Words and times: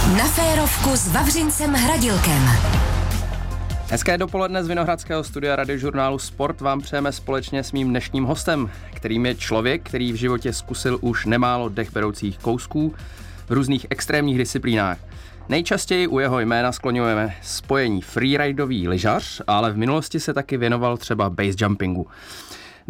Na 0.00 0.24
férovku 0.24 0.96
s 0.96 1.08
Vavřincem 1.08 1.74
Hradilkem. 1.74 2.42
Hezké 3.90 4.18
dopoledne 4.18 4.64
z 4.64 4.68
Vinohradského 4.68 5.24
studia 5.24 5.56
radiožurnálu 5.56 6.18
Sport 6.18 6.60
vám 6.60 6.80
přejeme 6.80 7.12
společně 7.12 7.64
s 7.64 7.72
mým 7.72 7.88
dnešním 7.88 8.24
hostem, 8.24 8.70
kterým 8.94 9.26
je 9.26 9.34
člověk, 9.34 9.82
který 9.82 10.12
v 10.12 10.16
životě 10.16 10.52
zkusil 10.52 10.98
už 11.00 11.26
nemálo 11.26 11.68
dechberoucích 11.68 12.38
kousků 12.38 12.94
v 13.48 13.52
různých 13.52 13.86
extrémních 13.90 14.38
disciplínách. 14.38 14.98
Nejčastěji 15.48 16.06
u 16.06 16.18
jeho 16.18 16.40
jména 16.40 16.72
skloňujeme 16.72 17.34
spojení 17.42 18.02
freeridový 18.02 18.88
lyžař, 18.88 19.42
ale 19.46 19.72
v 19.72 19.76
minulosti 19.76 20.20
se 20.20 20.34
taky 20.34 20.56
věnoval 20.56 20.96
třeba 20.96 21.30
base 21.30 21.56
jumpingu. 21.58 22.06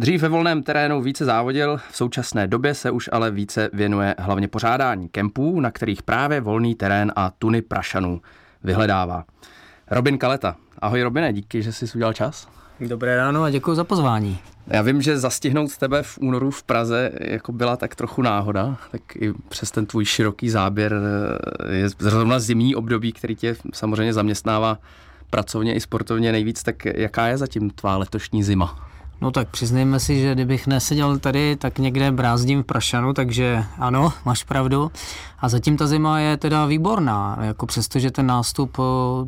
Dřív 0.00 0.22
ve 0.22 0.28
volném 0.28 0.62
terénu 0.62 1.02
více 1.02 1.24
závodil, 1.24 1.80
v 1.90 1.96
současné 1.96 2.46
době 2.46 2.74
se 2.74 2.90
už 2.90 3.08
ale 3.12 3.30
více 3.30 3.70
věnuje 3.72 4.14
hlavně 4.18 4.48
pořádání 4.48 5.08
kempů, 5.08 5.60
na 5.60 5.70
kterých 5.70 6.02
právě 6.02 6.40
volný 6.40 6.74
terén 6.74 7.12
a 7.16 7.32
tuny 7.38 7.62
prašanů 7.62 8.20
vyhledává. 8.64 9.24
Robin 9.90 10.18
Kaleta. 10.18 10.56
Ahoj 10.78 11.02
Robine, 11.02 11.32
díky, 11.32 11.62
že 11.62 11.72
jsi 11.72 11.86
udělal 11.94 12.12
čas. 12.12 12.48
Dobré 12.80 13.16
ráno 13.16 13.42
a 13.42 13.50
děkuji 13.50 13.74
za 13.74 13.84
pozvání. 13.84 14.38
Já 14.66 14.82
vím, 14.82 15.02
že 15.02 15.18
zastihnout 15.18 15.76
tebe 15.76 16.02
v 16.02 16.18
únoru 16.18 16.50
v 16.50 16.62
Praze 16.62 17.12
jako 17.20 17.52
byla 17.52 17.76
tak 17.76 17.94
trochu 17.94 18.22
náhoda, 18.22 18.76
tak 18.90 19.16
i 19.16 19.32
přes 19.48 19.70
ten 19.70 19.86
tvůj 19.86 20.04
široký 20.04 20.50
záběr 20.50 20.94
eh, 20.94 21.74
je 21.76 21.88
zrovna 21.88 22.38
zimní 22.38 22.74
období, 22.74 23.12
který 23.12 23.36
tě 23.36 23.56
samozřejmě 23.72 24.12
zaměstnává 24.12 24.78
pracovně 25.30 25.74
i 25.74 25.80
sportovně 25.80 26.32
nejvíc, 26.32 26.62
tak 26.62 26.84
jaká 26.84 27.26
je 27.26 27.38
zatím 27.38 27.70
tvá 27.70 27.96
letošní 27.96 28.42
zima? 28.42 28.89
No 29.20 29.30
tak 29.30 29.48
přiznejme 29.48 30.00
si, 30.00 30.20
že 30.20 30.34
kdybych 30.34 30.66
neseděl 30.66 31.18
tady, 31.18 31.56
tak 31.56 31.78
někde 31.78 32.12
brázdím 32.12 32.62
v 32.62 32.66
Prašanu, 32.66 33.12
takže 33.12 33.64
ano, 33.78 34.12
máš 34.24 34.44
pravdu. 34.44 34.92
A 35.38 35.48
zatím 35.48 35.76
ta 35.76 35.86
zima 35.86 36.20
je 36.20 36.36
teda 36.36 36.66
výborná, 36.66 37.38
jako 37.40 37.66
přestože 37.66 38.10
ten 38.10 38.26
nástup, 38.26 38.76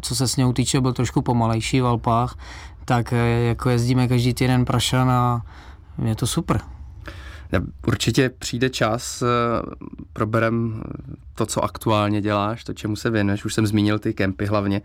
co 0.02 0.14
se 0.14 0.28
s 0.28 0.36
něj 0.36 0.52
týče, 0.52 0.80
byl 0.80 0.92
trošku 0.92 1.22
pomalejší 1.22 1.80
v 1.80 1.86
Alpách, 1.86 2.38
tak 2.84 3.12
e, 3.12 3.16
jako 3.44 3.70
jezdíme 3.70 4.08
každý 4.08 4.34
týden 4.34 4.64
Prašan 4.64 5.10
a 5.10 5.42
je 6.04 6.14
to 6.14 6.26
super. 6.26 6.60
Určitě 7.86 8.30
přijde 8.38 8.70
čas, 8.70 9.22
e, 9.22 9.26
proberem 10.12 10.82
to, 11.34 11.46
co 11.46 11.64
aktuálně 11.64 12.20
děláš, 12.20 12.64
to, 12.64 12.74
čemu 12.74 12.96
se 12.96 13.10
věnuješ. 13.10 13.44
Už 13.44 13.54
jsem 13.54 13.66
zmínil 13.66 13.98
ty 13.98 14.14
kempy 14.14 14.46
hlavně. 14.46 14.82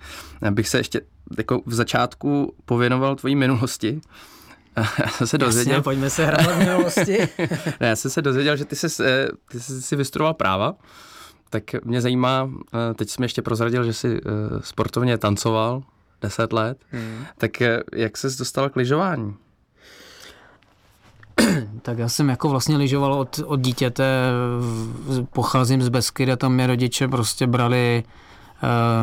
Bych 0.51 0.69
se 0.69 0.77
ještě 0.77 1.01
jako 1.37 1.61
v 1.65 1.73
začátku 1.73 2.53
pověnoval 2.65 3.15
tvojí 3.15 3.35
minulosti. 3.35 4.01
já 5.03 5.09
jsem 5.09 5.27
se 5.27 5.37
dozvěděl... 5.37 5.73
Jasně, 5.73 5.83
pojďme 5.83 6.09
se 6.09 6.25
hrát 6.25 6.41
v 6.41 6.57
minulosti. 6.57 7.17
ne, 7.79 7.87
já 7.87 7.95
jsem 7.95 8.11
se 8.11 8.21
dozvěděl, 8.21 8.57
že 8.57 8.65
ty 8.65 8.75
jsi, 8.75 9.03
eh, 9.03 9.27
ty 9.51 9.59
jsi 9.59 9.81
si 9.81 9.95
vystudoval 9.95 10.33
práva, 10.33 10.75
tak 11.49 11.63
mě 11.85 12.01
zajímá, 12.01 12.49
eh, 12.73 12.93
teď 12.93 13.09
jsi 13.09 13.21
mi 13.21 13.25
ještě 13.25 13.41
prozradil, 13.41 13.83
že 13.83 13.93
jsi 13.93 14.17
eh, 14.17 14.29
sportovně 14.61 15.17
tancoval 15.17 15.83
10 16.21 16.53
let, 16.53 16.77
hmm. 16.91 17.25
tak 17.37 17.51
jak 17.93 18.17
jsi 18.17 18.27
dostal 18.39 18.69
k 18.69 18.75
lyžování? 18.75 19.35
tak 21.81 21.97
já 21.97 22.09
jsem 22.09 22.29
jako 22.29 22.49
vlastně 22.49 22.77
lyžoval 22.77 23.13
od, 23.13 23.39
od 23.45 23.59
dítěte, 23.59 24.05
pocházím 25.33 25.81
z 25.81 25.89
Beskydy, 25.89 26.37
tam 26.37 26.53
mě 26.53 26.67
rodiče 26.67 27.07
prostě 27.07 27.47
brali 27.47 28.03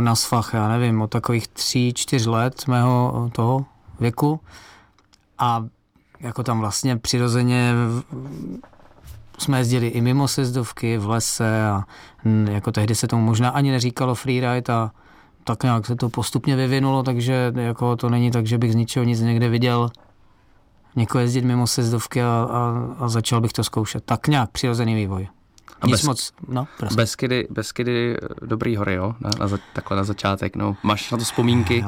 na 0.01 0.15
svach, 0.15 0.51
já 0.55 0.69
nevím, 0.69 1.03
od 1.03 1.11
takových 1.11 1.49
tří, 1.49 1.93
čtyř 1.95 2.27
let 2.27 2.67
mého 2.67 3.31
toho 3.35 3.65
věku 4.01 4.41
a 5.39 5.67
jako 6.21 6.43
tam 6.43 6.61
vlastně 6.61 6.97
přirozeně 6.97 7.73
jsme 9.39 9.59
jezdili 9.59 9.87
i 9.87 10.01
mimo 10.01 10.29
sezdovky 10.29 10.99
v 10.99 11.09
lese 11.09 11.67
a 11.67 11.85
jako 12.51 12.73
tehdy 12.73 12.95
se 12.95 13.07
tomu 13.09 13.25
možná 13.25 13.51
ani 13.51 13.71
neříkalo 13.71 14.15
freeride 14.15 14.73
a 14.73 14.91
tak 15.45 15.63
nějak 15.63 15.87
se 15.87 15.97
to 15.97 16.09
postupně 16.09 16.57
vyvinulo, 16.57 17.03
takže 17.03 17.53
jako 17.57 17.97
to 17.97 18.11
není 18.11 18.31
tak, 18.31 18.47
že 18.47 18.59
bych 18.59 18.73
z 18.73 18.75
ničeho 18.75 19.05
nic 19.05 19.21
někde 19.21 19.49
viděl 19.49 19.91
někoho 20.97 21.23
jezdit 21.23 21.45
mimo 21.45 21.67
sezdovky 21.67 22.23
a, 22.23 22.49
a, 22.51 22.75
a 22.99 23.09
začal 23.09 23.41
bych 23.41 23.53
to 23.53 23.65
zkoušet. 23.65 24.05
Tak 24.05 24.29
nějak 24.29 24.51
přirozený 24.51 24.95
vývoj. 24.95 25.29
A 25.81 25.87
Nic 25.87 25.93
bez, 25.93 26.03
moc, 26.03 26.33
no, 26.49 26.67
prosím. 26.79 26.97
Beskydy, 26.97 27.47
Beskydy, 27.51 28.17
dobrý 28.43 28.77
hory, 28.77 28.95
jo? 28.95 29.15
Na, 29.21 29.31
na, 29.47 29.59
takhle 29.73 29.97
na 29.97 30.05
začátek, 30.05 30.57
no. 30.57 30.77
Máš 30.83 31.11
na 31.11 31.19
to 31.19 31.25
vzpomínky? 31.25 31.85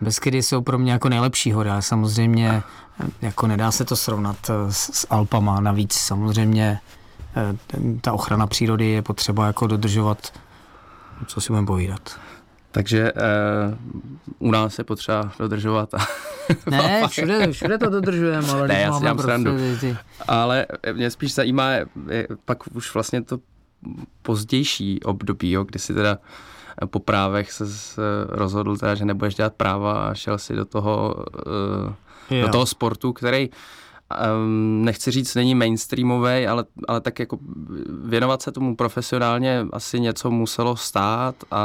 Beskydy 0.00 0.42
jsou 0.42 0.62
pro 0.62 0.78
mě 0.78 0.92
jako 0.92 1.08
nejlepší 1.08 1.52
hora. 1.52 1.82
Samozřejmě 1.82 2.62
jako 3.22 3.46
nedá 3.46 3.70
se 3.70 3.84
to 3.84 3.96
srovnat 3.96 4.36
eh, 4.50 4.72
s, 4.72 4.90
s 4.92 5.06
Alpama. 5.10 5.60
Navíc 5.60 5.92
samozřejmě 5.92 6.80
eh, 7.36 7.56
ta 8.00 8.12
ochrana 8.12 8.46
přírody 8.46 8.86
je 8.86 9.02
potřeba 9.02 9.46
jako 9.46 9.66
dodržovat, 9.66 10.32
co 11.26 11.40
si 11.40 11.48
budeme 11.48 11.66
povídat. 11.66 12.18
Takže 12.70 13.12
uh, 13.12 14.48
u 14.48 14.50
nás 14.50 14.78
je 14.78 14.84
potřeba 14.84 15.32
dodržovat. 15.38 15.88
ne, 16.70 17.08
všude, 17.08 17.52
všude 17.52 17.78
to 17.78 17.90
dodržujeme, 17.90 18.48
ale 18.48 18.68
ne, 18.68 18.80
já 18.80 18.92
si 18.92 19.00
dělám 19.00 19.18
srandu. 19.18 19.50
Ty... 19.80 19.96
Ale 20.28 20.66
mě 20.92 21.10
spíš 21.10 21.34
zajímá 21.34 21.70
je, 21.70 21.86
je 22.10 22.28
pak 22.44 22.76
už 22.76 22.94
vlastně 22.94 23.22
to 23.22 23.38
pozdější 24.22 25.02
období, 25.02 25.50
jo, 25.50 25.64
kdy 25.64 25.78
si 25.78 25.94
teda 25.94 26.18
po 26.86 26.98
právech 26.98 27.52
se 27.52 27.64
rozhodl 28.28 28.76
teda, 28.76 28.94
že 28.94 29.04
nebudeš 29.04 29.34
dělat 29.34 29.54
práva 29.54 30.08
a 30.08 30.14
šel 30.14 30.38
si 30.38 30.56
do 30.56 30.64
toho, 30.64 31.14
uh, 32.30 32.42
do 32.42 32.48
toho 32.48 32.66
sportu, 32.66 33.12
který 33.12 33.50
um, 33.50 34.84
nechci 34.84 35.10
říct, 35.10 35.34
není 35.34 35.54
mainstreamový, 35.54 36.46
ale, 36.46 36.64
ale 36.88 37.00
tak 37.00 37.18
jako 37.18 37.38
věnovat 38.04 38.42
se 38.42 38.52
tomu 38.52 38.76
profesionálně 38.76 39.66
asi 39.72 40.00
něco 40.00 40.30
muselo 40.30 40.76
stát 40.76 41.34
a 41.50 41.64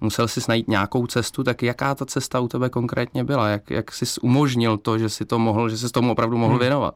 musel 0.00 0.28
si 0.28 0.40
najít 0.48 0.68
nějakou 0.68 1.06
cestu, 1.06 1.44
tak 1.44 1.62
jaká 1.62 1.94
ta 1.94 2.06
cesta 2.06 2.40
u 2.40 2.48
tebe 2.48 2.68
konkrétně 2.68 3.24
byla? 3.24 3.48
Jak, 3.48 3.70
jak 3.70 3.92
jsi 3.92 4.20
umožnil 4.20 4.76
to, 4.76 4.98
že 4.98 5.08
si 5.08 5.24
to 5.24 5.38
mohl, 5.38 5.68
že 5.68 5.78
jsi 5.78 5.88
tomu 5.88 6.12
opravdu 6.12 6.38
mohl 6.38 6.52
hmm. 6.52 6.60
věnovat? 6.60 6.94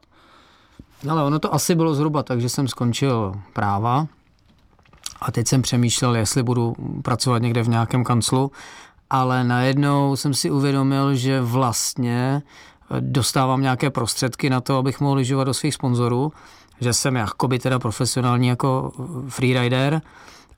Ale 1.11 1.25
ono 1.25 1.39
to 1.39 1.55
asi 1.55 1.75
bylo 1.75 1.95
zhruba 1.95 2.23
tak, 2.23 2.41
že 2.41 2.49
jsem 2.49 2.69
skončil 2.69 3.35
práva, 3.53 4.07
a 5.21 5.31
teď 5.33 5.49
jsem 5.49 5.63
přemýšlel, 5.63 6.17
jestli 6.17 6.43
budu 6.43 6.75
pracovat 7.03 7.43
někde 7.43 7.63
v 7.63 7.69
nějakém 7.69 8.05
kanclu, 8.05 8.51
ale 9.11 9.45
najednou 9.45 10.17
jsem 10.17 10.35
si 10.35 10.51
uvědomil, 10.51 11.15
že 11.15 11.41
vlastně 11.41 12.43
eh, 12.91 13.01
dostávám 13.01 13.63
nějaké 13.63 13.91
prostředky 13.91 14.51
na 14.51 14.61
to, 14.61 14.77
abych 14.77 15.01
mohl 15.01 15.17
lyžovat 15.17 15.45
do 15.45 15.55
svých 15.55 15.75
sponzorů, 15.75 16.33
že 16.81 16.93
jsem 16.93 17.17
jakoby 17.17 17.59
teda 17.59 17.79
profesionální 17.79 18.49
jako 18.49 18.93
eh, 18.99 19.31
freerider. 19.31 20.03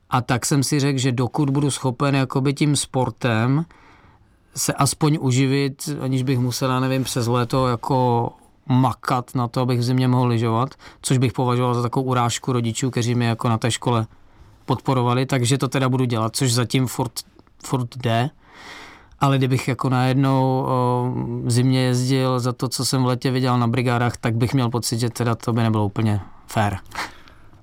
A 0.09 0.21
tak 0.21 0.45
jsem 0.45 0.63
si 0.63 0.79
řekl, 0.79 0.99
že 0.99 1.11
dokud 1.11 1.49
budu 1.49 1.71
schopen 1.71 2.15
jakoby 2.15 2.53
tím 2.53 2.75
sportem 2.75 3.65
se 4.55 4.73
aspoň 4.73 5.17
uživit, 5.21 5.89
aniž 6.01 6.23
bych 6.23 6.39
musel, 6.39 6.81
nevím, 6.81 7.03
přes 7.03 7.27
léto 7.27 7.67
jako 7.67 8.29
makat 8.67 9.35
na 9.35 9.47
to, 9.47 9.61
abych 9.61 9.79
v 9.79 9.83
zimě 9.83 10.07
mohl 10.07 10.27
lyžovat, 10.27 10.69
což 11.01 11.17
bych 11.17 11.33
považoval 11.33 11.73
za 11.73 11.81
takovou 11.81 12.05
urážku 12.05 12.51
rodičů, 12.51 12.91
kteří 12.91 13.15
mi 13.15 13.25
jako 13.25 13.49
na 13.49 13.57
té 13.57 13.71
škole 13.71 14.07
podporovali, 14.67 15.25
takže 15.25 15.57
to 15.57 15.67
teda 15.67 15.89
budu 15.89 16.05
dělat, 16.05 16.35
což 16.35 16.53
zatím 16.53 16.87
furt, 16.87 17.11
furt 17.63 17.97
jde. 17.97 18.29
Ale 19.19 19.37
kdybych 19.37 19.67
jako 19.67 19.89
najednou 19.89 20.65
o, 20.67 21.13
zimě 21.47 21.81
jezdil 21.81 22.39
za 22.39 22.53
to, 22.53 22.69
co 22.69 22.85
jsem 22.85 23.03
v 23.03 23.05
letě 23.05 23.31
viděl 23.31 23.59
na 23.59 23.67
brigádách, 23.67 24.17
tak 24.17 24.35
bych 24.35 24.53
měl 24.53 24.69
pocit, 24.69 24.99
že 24.99 25.09
teda 25.09 25.35
to 25.35 25.53
by 25.53 25.63
nebylo 25.63 25.85
úplně 25.85 26.21
fair. 26.47 26.75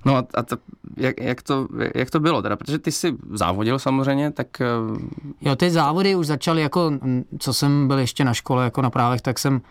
No 0.05 0.15
a, 0.15 0.23
a 0.33 0.43
to, 0.43 0.57
jak, 0.97 1.21
jak, 1.21 1.41
to, 1.41 1.67
jak 1.95 2.09
to 2.09 2.19
bylo 2.19 2.41
teda? 2.41 2.55
Protože 2.55 2.79
ty 2.79 2.91
jsi 2.91 3.15
závodil 3.33 3.79
samozřejmě, 3.79 4.31
tak... 4.31 4.61
Eh, 4.61 4.65
jo, 5.41 5.55
ty 5.55 5.71
závody 5.71 6.15
už 6.15 6.27
začaly 6.27 6.61
jako, 6.61 6.91
co 7.39 7.53
jsem 7.53 7.87
byl 7.87 7.99
ještě 7.99 8.25
na 8.25 8.33
škole, 8.33 8.63
jako 8.63 8.81
na 8.81 8.89
právech, 8.89 9.21
tak 9.21 9.39
jsem 9.39 9.61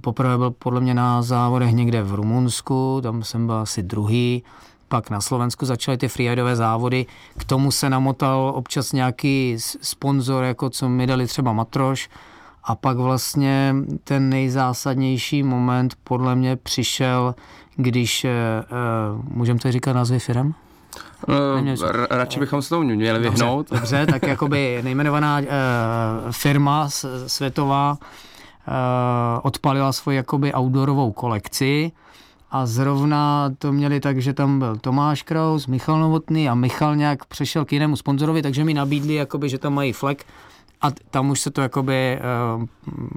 poprvé 0.00 0.38
byl 0.38 0.50
podle 0.50 0.80
mě 0.80 0.94
na 0.94 1.22
závodech 1.22 1.72
někde 1.72 2.02
v 2.02 2.14
Rumunsku, 2.14 3.00
tam 3.02 3.22
jsem 3.22 3.46
byl 3.46 3.54
asi 3.54 3.82
druhý 3.82 4.42
pak 4.88 5.10
na 5.10 5.20
Slovensku 5.20 5.66
začaly 5.66 5.98
ty 5.98 6.08
freeridové 6.08 6.56
závody, 6.56 7.06
k 7.38 7.44
tomu 7.44 7.70
se 7.70 7.90
namotal 7.90 8.52
občas 8.54 8.92
nějaký 8.92 9.56
sponzor, 9.82 10.44
jako 10.44 10.70
co 10.70 10.88
mi 10.88 11.06
dali 11.06 11.26
třeba 11.26 11.52
Matroš, 11.52 12.08
a 12.64 12.74
pak 12.74 12.96
vlastně 12.96 13.74
ten 14.04 14.28
nejzásadnější 14.30 15.42
moment 15.42 15.94
podle 16.04 16.34
mě 16.34 16.56
přišel, 16.56 17.34
když, 17.76 18.24
uh, 18.24 19.24
můžeme 19.24 19.58
to 19.58 19.72
říkat 19.72 19.92
názvy 19.92 20.18
firm? 20.18 20.54
Uh, 21.28 21.76
radši 22.10 22.40
bychom 22.40 22.62
se 22.62 22.68
tomu 22.68 22.82
měli 22.82 23.18
vyhnout. 23.18 23.70
Dobře, 23.70 23.96
dobře 23.98 24.12
tak 24.12 24.22
jakoby 24.28 24.80
nejmenovaná 24.84 25.38
uh, 25.38 25.46
firma 26.30 26.88
světová 27.26 27.90
uh, 27.92 29.40
odpalila 29.42 29.92
svoji 29.92 30.16
jakoby 30.16 30.54
outdoorovou 30.54 31.12
kolekci 31.12 31.92
a 32.54 32.66
zrovna 32.66 33.50
to 33.58 33.72
měli 33.72 34.00
tak, 34.00 34.22
že 34.22 34.32
tam 34.32 34.58
byl 34.58 34.76
Tomáš 34.76 35.22
Kraus, 35.22 35.66
Michal 35.66 36.00
Novotný 36.00 36.48
a 36.48 36.54
Michal 36.54 36.96
nějak 36.96 37.24
přešel 37.24 37.64
k 37.64 37.72
jinému 37.72 37.96
sponzorovi, 37.96 38.42
takže 38.42 38.64
mi 38.64 38.74
nabídli, 38.74 39.14
jakoby, 39.14 39.48
že 39.48 39.58
tam 39.58 39.74
mají 39.74 39.92
flek 39.92 40.26
a 40.80 40.90
tam 41.10 41.30
už 41.30 41.40
se 41.40 41.50
to 41.50 41.60
jakoby, 41.60 42.18
uh, 42.56 42.64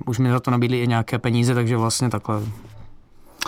už 0.05 0.19
mi 0.19 0.31
za 0.31 0.39
to 0.39 0.51
nabídli 0.51 0.81
i 0.81 0.87
nějaké 0.87 1.19
peníze, 1.19 1.53
takže 1.55 1.77
vlastně 1.77 2.09
takhle 2.09 2.41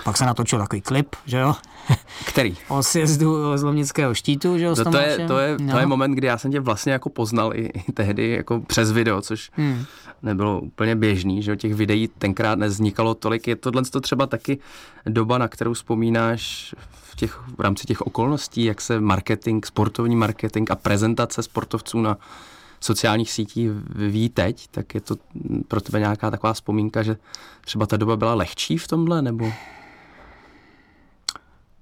Pak 0.04 0.18
se 0.18 0.26
natočil 0.26 0.60
takový 0.60 0.82
klip, 0.82 1.16
že 1.26 1.38
jo? 1.38 1.56
Který? 2.26 2.58
o 2.68 2.84
sjezdu 2.84 3.58
z 3.58 3.64
Lomnického 3.64 4.14
štítu, 4.14 4.58
že 4.58 4.66
jo? 4.66 4.76
No 4.78 4.92
to, 4.92 4.98
je, 4.98 5.28
to, 5.28 5.40
je, 5.40 5.58
to 5.72 5.78
je 5.78 5.86
moment, 5.86 6.12
kdy 6.12 6.28
já 6.28 6.38
jsem 6.38 6.52
tě 6.52 6.60
vlastně 6.60 6.92
jako 6.92 7.10
poznal 7.10 7.56
i, 7.56 7.66
i 7.66 7.92
tehdy 7.92 8.30
jako 8.30 8.60
přes 8.60 8.92
video, 8.92 9.22
což 9.22 9.52
hmm. 9.54 9.86
Nebylo 10.21 10.62
úplně 10.62 10.95
běžný, 10.95 11.44
že? 11.44 11.57
Těch 11.57 11.74
videí 11.74 12.07
tenkrát 12.07 12.60
neznikalo 12.60 13.13
tolik. 13.13 13.48
Je 13.48 13.56
tohle 13.56 13.83
to 13.83 14.01
třeba 14.01 14.25
taky 14.25 14.60
doba, 15.06 15.38
na 15.38 15.48
kterou 15.48 15.74
vzpomínáš 15.74 16.75
v, 16.92 17.16
těch, 17.16 17.42
v 17.57 17.62
rámci 17.62 17.86
těch 17.86 18.01
okolností, 18.01 18.63
jak 18.63 18.81
se 18.81 19.00
marketing, 19.00 19.66
sportovní 19.66 20.16
marketing 20.16 20.71
a 20.71 20.75
prezentace 20.75 21.44
sportovců 21.44 22.01
na 22.01 22.18
sociálních 22.80 23.31
sítích 23.31 23.69
ví 23.95 24.30
teď, 24.30 24.68
tak 24.71 24.95
je 24.95 25.01
to 25.01 25.16
pro 25.68 25.81
tebe 25.81 26.00
nějaká 26.00 26.31
taková 26.31 26.54
vzpomínka, 26.54 27.04
že 27.04 27.18
třeba 27.62 27.86
ta 27.86 27.98
doba 27.98 28.18
byla 28.18 28.33
lehčí 28.33 28.77
v 28.77 28.88
tomhle, 28.88 29.21
nebo? 29.21 29.51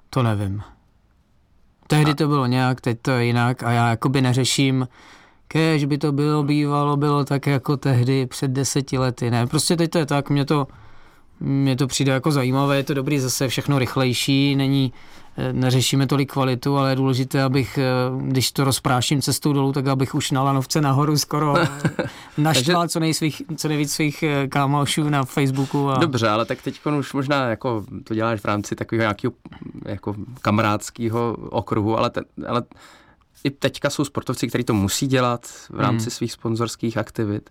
To 0.09 0.23
nevím. 0.23 0.61
Tehdy 1.87 2.11
a... 2.11 2.15
to 2.15 2.27
bylo 2.27 2.45
nějak, 2.45 2.81
teď 2.81 2.99
to 3.01 3.11
je 3.11 3.25
jinak 3.25 3.63
a 3.63 3.71
já 3.71 3.89
jakoby 3.89 4.21
neřeším, 4.21 4.87
kež 5.47 5.85
by 5.85 5.97
to 5.97 6.11
bylo 6.11 6.43
bývalo, 6.43 6.97
bylo 6.97 7.25
tak 7.25 7.47
jako 7.47 7.77
tehdy 7.77 8.25
před 8.25 8.51
deseti 8.51 8.97
lety. 8.97 9.31
Ne, 9.31 9.47
prostě 9.47 9.75
teď 9.75 9.91
to 9.91 9.97
je 9.97 10.05
tak, 10.05 10.29
mě 10.29 10.45
to, 10.45 10.67
mně 11.39 11.75
to 11.75 11.87
přijde 11.87 12.11
jako 12.11 12.31
zajímavé, 12.31 12.77
je 12.77 12.83
to 12.83 12.93
dobrý 12.93 13.19
zase 13.19 13.47
všechno 13.47 13.79
rychlejší, 13.79 14.55
není, 14.55 14.93
neřešíme 15.51 16.07
tolik 16.07 16.31
kvalitu, 16.31 16.77
ale 16.77 16.89
je 16.89 16.95
důležité, 16.95 17.43
abych, 17.43 17.77
eh, 17.77 17.83
když 18.21 18.51
to 18.51 18.63
rozpráším 18.63 19.21
cestou 19.21 19.53
dolů, 19.53 19.73
tak 19.73 19.87
abych 19.87 20.15
už 20.15 20.31
na 20.31 20.43
lanovce 20.43 20.81
nahoru 20.81 21.17
skoro 21.17 21.55
naštval 22.37 22.87
co, 22.87 22.99
nejsvých, 22.99 23.41
co 23.55 23.67
nejvíc 23.67 23.93
svých 23.93 24.23
eh, 24.23 24.47
kámošů 24.47 25.09
na 25.09 25.25
Facebooku. 25.25 25.89
A... 25.89 25.97
Dobře, 25.97 26.29
ale 26.29 26.45
tak 26.45 26.61
teď 26.61 26.85
už 26.99 27.13
možná 27.13 27.49
jako 27.49 27.85
to 28.03 28.13
děláš 28.15 28.39
v 28.39 28.45
rámci 28.45 28.75
takového 28.75 29.01
nějakého 29.01 29.33
jako 29.85 30.15
kamarádského 30.41 31.37
okruhu, 31.49 31.97
ale, 31.97 32.09
te, 32.09 32.21
ale 32.47 32.63
i 33.47 33.51
teďka 33.51 33.89
jsou 33.89 34.05
sportovci, 34.05 34.47
kteří 34.47 34.63
to 34.63 34.73
musí 34.73 35.07
dělat 35.07 35.45
v 35.69 35.79
rámci 35.79 36.03
hmm. 36.03 36.11
svých 36.11 36.31
sponzorských 36.31 36.97
aktivit. 36.97 37.49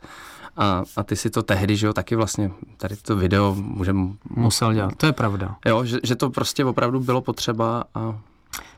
A, 0.56 0.84
a 0.96 1.02
ty 1.02 1.16
si 1.16 1.30
to 1.30 1.42
tehdy, 1.42 1.76
že 1.76 1.86
jo, 1.86 1.92
taky 1.92 2.16
vlastně 2.16 2.50
tady 2.76 2.96
to 2.96 3.16
video 3.16 3.54
můžem... 3.54 4.16
Musel 4.30 4.74
dělat, 4.74 4.96
to 4.96 5.06
je 5.06 5.12
pravda. 5.12 5.56
Jo, 5.66 5.84
že, 5.84 5.98
že 6.04 6.16
to 6.16 6.30
prostě 6.30 6.64
opravdu 6.64 7.00
bylo 7.00 7.20
potřeba 7.20 7.84
a... 7.94 8.18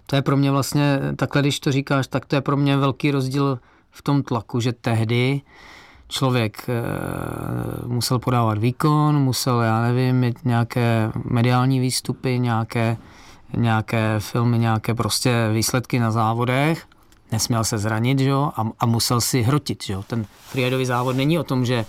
To 0.07 0.17
je 0.17 0.23
pro 0.23 0.37
mě 0.37 0.51
vlastně, 0.51 1.01
takhle 1.17 1.43
když 1.43 1.61
to 1.61 1.73
říkáš, 1.73 2.07
tak 2.07 2.27
to 2.27 2.37
je 2.37 2.41
pro 2.41 2.57
mě 2.57 2.77
velký 2.77 3.11
rozdíl 3.11 3.59
v 3.91 4.03
tom 4.03 4.23
tlaku, 4.23 4.61
že 4.61 4.73
tehdy 4.73 5.41
člověk 6.09 6.69
e, 6.69 6.73
musel 7.87 8.19
podávat 8.19 8.59
výkon, 8.59 9.19
musel, 9.19 9.61
já 9.61 9.83
nevím, 9.83 10.17
mít 10.17 10.45
nějaké 10.45 11.13
mediální 11.25 11.81
výstupy, 11.81 12.39
nějaké, 12.39 12.97
nějaké 13.57 14.15
filmy, 14.19 14.59
nějaké 14.59 14.95
prostě 14.95 15.51
výsledky 15.53 15.99
na 15.99 16.11
závodech 16.11 16.87
nesměl 17.33 17.65
se 17.65 17.79
zranit, 17.79 18.19
že 18.19 18.29
jo, 18.29 18.53
a, 18.57 18.65
a 18.81 18.87
musel 18.87 19.21
si 19.21 19.43
hrotit, 19.43 19.85
že 19.85 19.93
jo. 19.93 20.03
Ten 20.07 20.27
freeridový 20.51 20.87
závod 20.87 21.17
není 21.17 21.39
o 21.39 21.45
tom, 21.45 21.65
že 21.65 21.85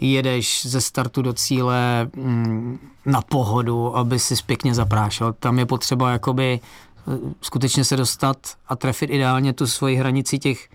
jedeš 0.00 0.66
ze 0.66 0.80
startu 0.80 1.22
do 1.22 1.32
cíle 1.32 2.10
mm, 2.16 2.78
na 3.06 3.22
pohodu, 3.22 3.96
aby 3.96 4.18
si 4.18 4.34
pěkně 4.46 4.74
zaprášel. 4.74 5.32
Tam 5.32 5.58
je 5.58 5.66
potřeba 5.66 6.10
jakoby 6.10 6.60
eh, 6.60 7.18
skutečně 7.40 7.84
se 7.84 7.96
dostat 7.96 8.36
a 8.68 8.76
trefit 8.76 9.10
ideálně 9.10 9.52
tu 9.52 9.66
svoji 9.66 9.96
hranici 9.96 10.38
těch 10.38 10.68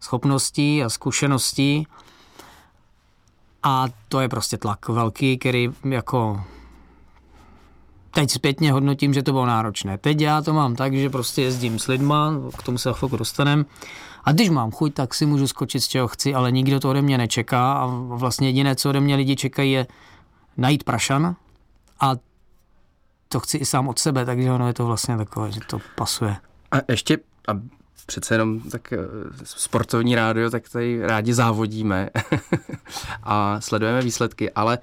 schopností 0.00 0.84
a 0.84 0.88
zkušeností. 0.88 1.86
A 3.62 3.84
to 4.08 4.20
je 4.20 4.28
prostě 4.28 4.58
tlak 4.58 4.88
velký, 4.88 5.38
který 5.38 5.68
jako 5.84 6.44
teď 8.10 8.30
zpětně 8.30 8.72
hodnotím, 8.72 9.14
že 9.14 9.22
to 9.22 9.32
bylo 9.32 9.46
náročné. 9.46 9.98
Teď 9.98 10.20
já 10.20 10.42
to 10.42 10.52
mám 10.52 10.76
tak, 10.76 10.94
že 10.94 11.10
prostě 11.10 11.42
jezdím 11.42 11.78
s 11.78 11.86
lidma, 11.86 12.32
k 12.58 12.62
tomu 12.62 12.78
se 12.78 12.92
chvilku 12.92 13.16
dostanem. 13.16 13.66
A 14.24 14.32
když 14.32 14.50
mám 14.50 14.70
chuť, 14.70 14.94
tak 14.94 15.14
si 15.14 15.26
můžu 15.26 15.46
skočit 15.46 15.82
z 15.82 15.88
čeho 15.88 16.08
chci, 16.08 16.34
ale 16.34 16.52
nikdo 16.52 16.80
to 16.80 16.90
ode 16.90 17.02
mě 17.02 17.18
nečeká 17.18 17.72
a 17.72 17.86
vlastně 18.08 18.48
jediné, 18.48 18.76
co 18.76 18.90
ode 18.90 19.00
mě 19.00 19.16
lidi 19.16 19.36
čekají, 19.36 19.72
je 19.72 19.86
najít 20.56 20.84
prašan 20.84 21.36
a 22.00 22.16
to 23.28 23.40
chci 23.40 23.58
i 23.58 23.64
sám 23.64 23.88
od 23.88 23.98
sebe, 23.98 24.24
takže 24.24 24.52
ono 24.52 24.66
je 24.66 24.74
to 24.74 24.86
vlastně 24.86 25.16
takové, 25.16 25.52
že 25.52 25.60
to 25.66 25.78
pasuje. 25.94 26.36
A 26.70 26.76
ještě, 26.88 27.18
a 27.48 27.52
přece 28.06 28.34
jenom 28.34 28.60
tak 28.60 28.92
eh, 28.92 28.98
sportovní 29.44 30.14
rádio, 30.14 30.50
tak 30.50 30.68
tady 30.68 31.06
rádi 31.06 31.34
závodíme 31.34 32.10
a 33.22 33.60
sledujeme 33.60 34.02
výsledky, 34.02 34.50
ale 34.50 34.78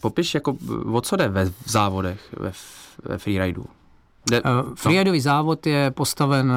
popiš, 0.00 0.34
jako, 0.34 0.56
o 0.92 1.00
co 1.00 1.16
jde 1.16 1.28
ve 1.28 1.52
závodech, 1.64 2.20
ve, 2.38 2.52
ve 3.04 3.18
freeridu? 3.18 3.64
De, 4.30 4.42
uh, 4.42 4.74
freeridový 4.74 5.18
no. 5.18 5.22
závod 5.22 5.66
je 5.66 5.90
postaven 5.90 6.52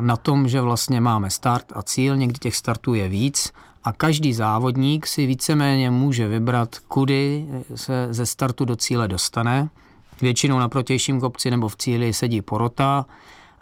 na 0.00 0.16
tom, 0.16 0.48
že 0.48 0.60
vlastně 0.60 1.00
máme 1.00 1.30
start 1.30 1.66
a 1.74 1.82
cíl, 1.82 2.16
někdy 2.16 2.38
těch 2.38 2.56
startů 2.56 2.94
je 2.94 3.08
víc 3.08 3.52
a 3.84 3.92
každý 3.92 4.32
závodník 4.32 5.06
si 5.06 5.26
víceméně 5.26 5.90
může 5.90 6.28
vybrat, 6.28 6.78
kudy 6.78 7.46
se 7.74 8.08
ze 8.10 8.26
startu 8.26 8.64
do 8.64 8.76
cíle 8.76 9.08
dostane. 9.08 9.68
Většinou 10.20 10.58
na 10.58 10.68
protějším 10.68 11.20
kopci 11.20 11.50
nebo 11.50 11.68
v 11.68 11.76
cíli 11.76 12.12
sedí 12.12 12.42
porota, 12.42 13.06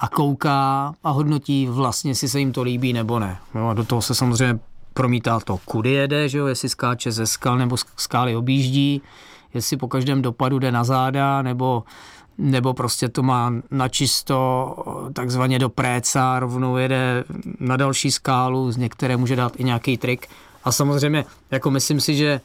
a 0.02 0.08
kouká 0.08 0.94
a 1.04 1.10
hodnotí 1.10 1.66
vlastně, 1.66 2.10
jestli 2.10 2.28
se 2.28 2.38
jim 2.38 2.52
to 2.52 2.62
líbí 2.62 2.92
nebo 2.92 3.18
ne. 3.18 3.38
Jo, 3.54 3.66
a 3.66 3.74
do 3.74 3.84
toho 3.84 4.02
se 4.02 4.14
samozřejmě 4.14 4.60
promítá 4.94 5.40
to, 5.40 5.58
kudy 5.64 5.90
jede, 5.90 6.28
že 6.28 6.38
jo, 6.38 6.46
jestli 6.46 6.68
skáče 6.68 7.12
ze 7.12 7.26
skal 7.26 7.58
nebo 7.58 7.76
skály 7.96 8.36
objíždí, 8.36 9.02
jestli 9.54 9.76
po 9.76 9.88
každém 9.88 10.22
dopadu 10.22 10.58
jde 10.58 10.72
na 10.72 10.84
záda, 10.84 11.42
nebo, 11.42 11.84
nebo 12.38 12.74
prostě 12.74 13.08
to 13.08 13.22
má 13.22 13.52
načisto 13.70 14.76
takzvaně 15.12 15.58
do 15.58 15.68
préca, 15.68 16.40
rovnou 16.40 16.76
jede 16.76 17.24
na 17.60 17.76
další 17.76 18.10
skálu, 18.10 18.72
z 18.72 18.76
některé 18.76 19.16
může 19.16 19.36
dát 19.36 19.52
i 19.56 19.64
nějaký 19.64 19.96
trik. 19.96 20.28
A 20.64 20.72
samozřejmě, 20.72 21.24
jako 21.50 21.70
myslím 21.70 22.00
si, 22.00 22.16
že 22.16 22.40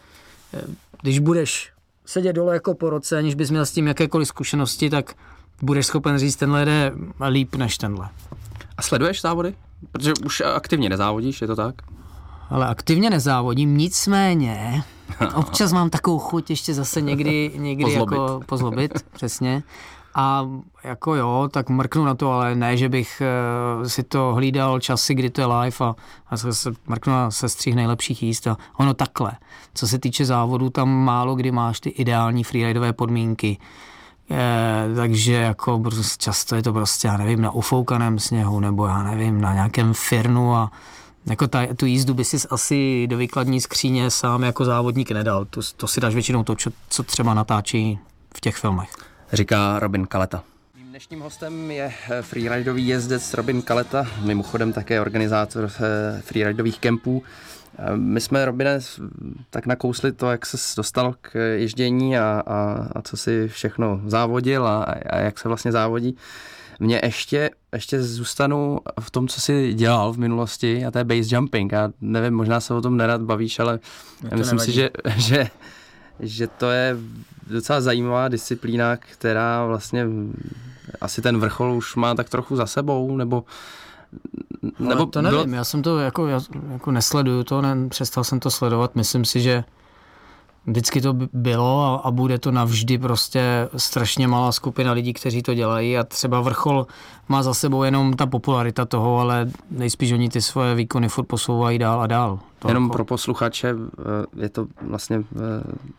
eh, 0.53 0.62
když 1.01 1.19
budeš 1.19 1.71
sedět 2.06 2.33
dole 2.33 2.53
jako 2.53 2.74
po 2.74 2.89
roce, 2.89 3.18
aniž 3.18 3.36
bys 3.36 3.50
měl 3.50 3.65
s 3.65 3.71
tím 3.71 3.88
jakékoliv 3.88 4.27
zkušenosti, 4.27 4.89
tak 4.89 5.15
budeš 5.62 5.86
schopen 5.86 6.18
říct, 6.18 6.36
tenhle 6.36 6.65
jde 6.65 6.92
líp 7.30 7.56
než 7.56 7.77
tenhle. 7.77 8.09
A 8.77 8.81
sleduješ 8.81 9.21
závody? 9.21 9.56
Protože 9.92 10.13
už 10.25 10.42
aktivně 10.42 10.89
nezávodíš, 10.89 11.42
je 11.42 11.48
to 11.48 11.56
tak? 11.56 11.75
Ale 12.50 12.68
aktivně 12.68 13.09
nezávodím, 13.09 13.77
nicméně 13.77 14.83
občas 15.36 15.74
mám 15.74 15.89
takovou 15.89 16.19
chuť 16.19 16.50
ještě 16.50 16.74
zase 16.74 17.01
někdy, 17.01 17.51
někdy 17.56 17.83
pozlobit. 17.83 18.19
jako 18.19 18.42
pozlobit, 18.45 18.92
přesně. 19.13 19.63
A 20.15 20.50
jako 20.83 21.15
jo, 21.15 21.50
tak 21.51 21.69
mrknu 21.69 22.06
na 22.06 22.15
to, 22.15 22.31
ale 22.31 22.56
ne, 22.56 22.77
že 22.77 22.89
bych 22.89 23.21
uh, 23.80 23.88
si 23.88 24.03
to 24.03 24.33
hlídal 24.36 24.80
časy, 24.80 25.13
kdy 25.13 25.30
to 25.30 25.42
je 25.42 25.48
live 25.48 25.75
a, 25.80 25.95
a 26.27 26.38
se, 26.38 26.53
se 26.53 26.71
mrknu 26.88 27.13
na 27.13 27.31
sestřih 27.31 27.75
nejlepších 27.75 28.24
jíst 28.24 28.48
a 28.48 28.58
ono 28.77 28.93
takhle. 28.93 29.31
Co 29.74 29.88
se 29.88 30.00
týče 30.00 30.25
závodu, 30.25 30.70
tam 30.70 30.89
málo 30.89 31.36
kdy 31.36 31.51
máš 31.51 31.79
ty 31.79 31.89
ideální 31.89 32.43
freeridové 32.43 32.93
podmínky. 32.93 33.58
Je, 34.29 34.96
takže 34.96 35.34
jako 35.34 35.84
často 36.17 36.55
je 36.55 36.63
to 36.63 36.74
prostě, 36.74 37.07
já 37.07 37.17
nevím, 37.17 37.41
na 37.41 37.51
ufoukaném 37.51 38.19
sněhu, 38.19 38.60
nebo 38.60 38.86
já 38.88 39.03
nevím, 39.03 39.41
na 39.41 39.53
nějakém 39.53 39.93
firnu 39.93 40.55
a 40.55 40.72
jako 41.25 41.48
ta, 41.48 41.65
tu 41.75 41.86
jízdu 41.86 42.13
by 42.13 42.25
si 42.25 42.38
asi 42.50 43.07
do 43.07 43.17
výkladní 43.17 43.62
skříně 43.62 44.12
sám 44.12 44.43
jako 44.43 44.65
závodník 44.65 45.12
nedal. 45.12 45.46
To, 45.46 45.62
to 45.77 45.88
si 45.88 46.01
dáš 46.01 46.13
většinou 46.13 46.43
to, 46.43 46.55
čo, 46.55 46.72
co 46.89 47.03
třeba 47.03 47.34
natáčí 47.34 48.00
v 48.36 48.41
těch 48.41 48.55
filmech. 48.55 48.89
Říká 49.34 49.79
Robin 49.79 50.07
Kaleta. 50.07 50.43
Dnešním 50.89 51.19
hostem 51.22 51.72
je 51.72 51.93
freeridový 52.22 52.88
jezdec 52.88 53.34
Robin 53.34 53.62
Kaleta, 53.62 54.07
mimochodem 54.24 54.74
také 54.74 55.01
organizátor 55.01 55.72
eh, 55.79 56.22
freeridových 56.22 56.79
kempů. 56.79 57.24
My 57.96 58.22
jsme, 58.22 58.46
Robine, 58.46 58.79
tak 59.50 59.65
nakousli 59.65 60.12
to, 60.12 60.31
jak 60.31 60.46
se 60.46 60.57
dostal 60.77 61.15
k 61.22 61.55
ježdění 61.55 62.17
a, 62.17 62.43
a, 62.48 62.88
a 62.96 63.01
co 63.01 63.17
si 63.17 63.48
všechno 63.48 64.01
závodil 64.05 64.67
a, 64.67 64.84
a 64.84 65.17
jak 65.17 65.39
se 65.39 65.48
vlastně 65.48 65.72
závodí. 65.72 66.17
Mě 66.79 67.01
ještě, 67.03 67.50
ještě 67.74 68.03
zůstanu 68.03 68.79
v 69.00 69.12
tom, 69.12 69.27
co 69.27 69.41
jsi 69.41 69.74
dělal 69.74 70.13
v 70.13 70.17
minulosti 70.17 70.86
a 70.86 70.91
to 70.91 70.98
je 70.98 71.03
base 71.03 71.36
jumping. 71.36 71.72
Já 71.72 71.89
nevím, 72.01 72.34
možná 72.34 72.60
se 72.60 72.74
o 72.74 72.81
tom 72.81 72.98
nerad 72.98 73.22
bavíš, 73.22 73.60
ale 73.60 73.79
myslím 74.36 74.57
nevadí. 74.57 74.72
si, 74.72 74.72
že, 74.72 74.89
že, 75.17 75.50
že 76.19 76.48
to 76.48 76.69
je 76.72 76.98
docela 77.48 77.81
zajímavá 77.81 78.27
disciplína, 78.27 78.98
která 78.98 79.65
vlastně 79.65 80.05
asi 81.01 81.22
ten 81.22 81.38
vrchol 81.38 81.72
už 81.72 81.96
má 81.96 82.15
tak 82.15 82.29
trochu 82.29 82.55
za 82.55 82.65
sebou, 82.65 83.17
nebo 83.17 83.43
nebo 84.79 85.05
to 85.05 85.21
nevím, 85.21 85.43
bylo... 85.43 85.55
já 85.55 85.63
jsem 85.63 85.81
to 85.81 85.99
jako, 85.99 86.27
já, 86.27 86.39
jako 86.71 86.91
nesleduju 86.91 87.43
to, 87.43 87.61
ne, 87.61 87.89
přestal 87.89 88.23
jsem 88.23 88.39
to 88.39 88.51
sledovat, 88.51 88.95
myslím 88.95 89.25
si, 89.25 89.41
že 89.41 89.63
vždycky 90.67 91.01
to 91.01 91.13
bylo 91.33 91.85
a, 91.85 92.07
a 92.07 92.11
bude 92.11 92.39
to 92.39 92.51
navždy 92.51 92.97
prostě 92.97 93.69
strašně 93.77 94.27
malá 94.27 94.51
skupina 94.51 94.91
lidí, 94.91 95.13
kteří 95.13 95.43
to 95.43 95.53
dělají 95.53 95.97
a 95.97 96.03
třeba 96.03 96.41
vrchol 96.41 96.87
má 97.27 97.43
za 97.43 97.53
sebou 97.53 97.83
jenom 97.83 98.13
ta 98.13 98.25
popularita 98.25 98.85
toho, 98.85 99.19
ale 99.19 99.51
nejspíš 99.71 100.11
oni 100.11 100.29
ty 100.29 100.41
svoje 100.41 100.75
výkony 100.75 101.09
furt 101.09 101.25
posouvají 101.25 101.79
dál 101.79 102.01
a 102.01 102.07
dál. 102.07 102.39
To 102.59 102.67
jenom 102.67 102.83
jako... 102.83 102.93
pro 102.93 103.05
posluchače, 103.05 103.69
eh, 103.69 104.43
je 104.43 104.49
to 104.49 104.67
vlastně 104.81 105.17
eh, 105.17 105.97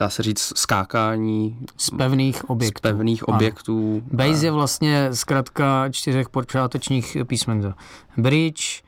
dá 0.00 0.10
se 0.10 0.22
říct, 0.22 0.52
skákání 0.56 1.58
z 1.76 1.90
pevných 1.90 2.50
objektů. 2.50 2.78
z 2.78 2.82
pevných 2.82 3.22
Ano. 3.28 3.36
objektů. 3.36 4.02
Base 4.12 4.46
je 4.46 4.50
vlastně 4.50 5.08
zkrátka 5.12 5.88
čtyřech 5.90 6.28
počátečních 6.28 7.16
písmen. 7.26 7.74
Bridge, 8.16 8.82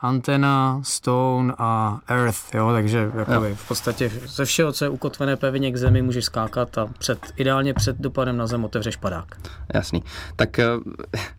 antena, 0.00 0.80
stone 0.84 1.54
a 1.58 2.00
earth, 2.08 2.54
jo, 2.54 2.70
takže 2.72 3.12
jakoby, 3.14 3.54
v 3.54 3.68
podstatě 3.68 4.10
ze 4.26 4.44
všeho, 4.44 4.72
co 4.72 4.84
je 4.84 4.88
ukotvené 4.88 5.36
pevně 5.36 5.72
k 5.72 5.76
zemi, 5.76 6.02
můžeš 6.02 6.24
skákat 6.24 6.78
a 6.78 6.86
před, 6.98 7.18
ideálně 7.36 7.74
před 7.74 7.96
dopadem 7.98 8.36
na 8.36 8.46
zem 8.46 8.64
otevřeš 8.64 8.96
padák. 8.96 9.36
Jasný. 9.74 10.02
Tak 10.36 10.58
eh, 10.58 10.64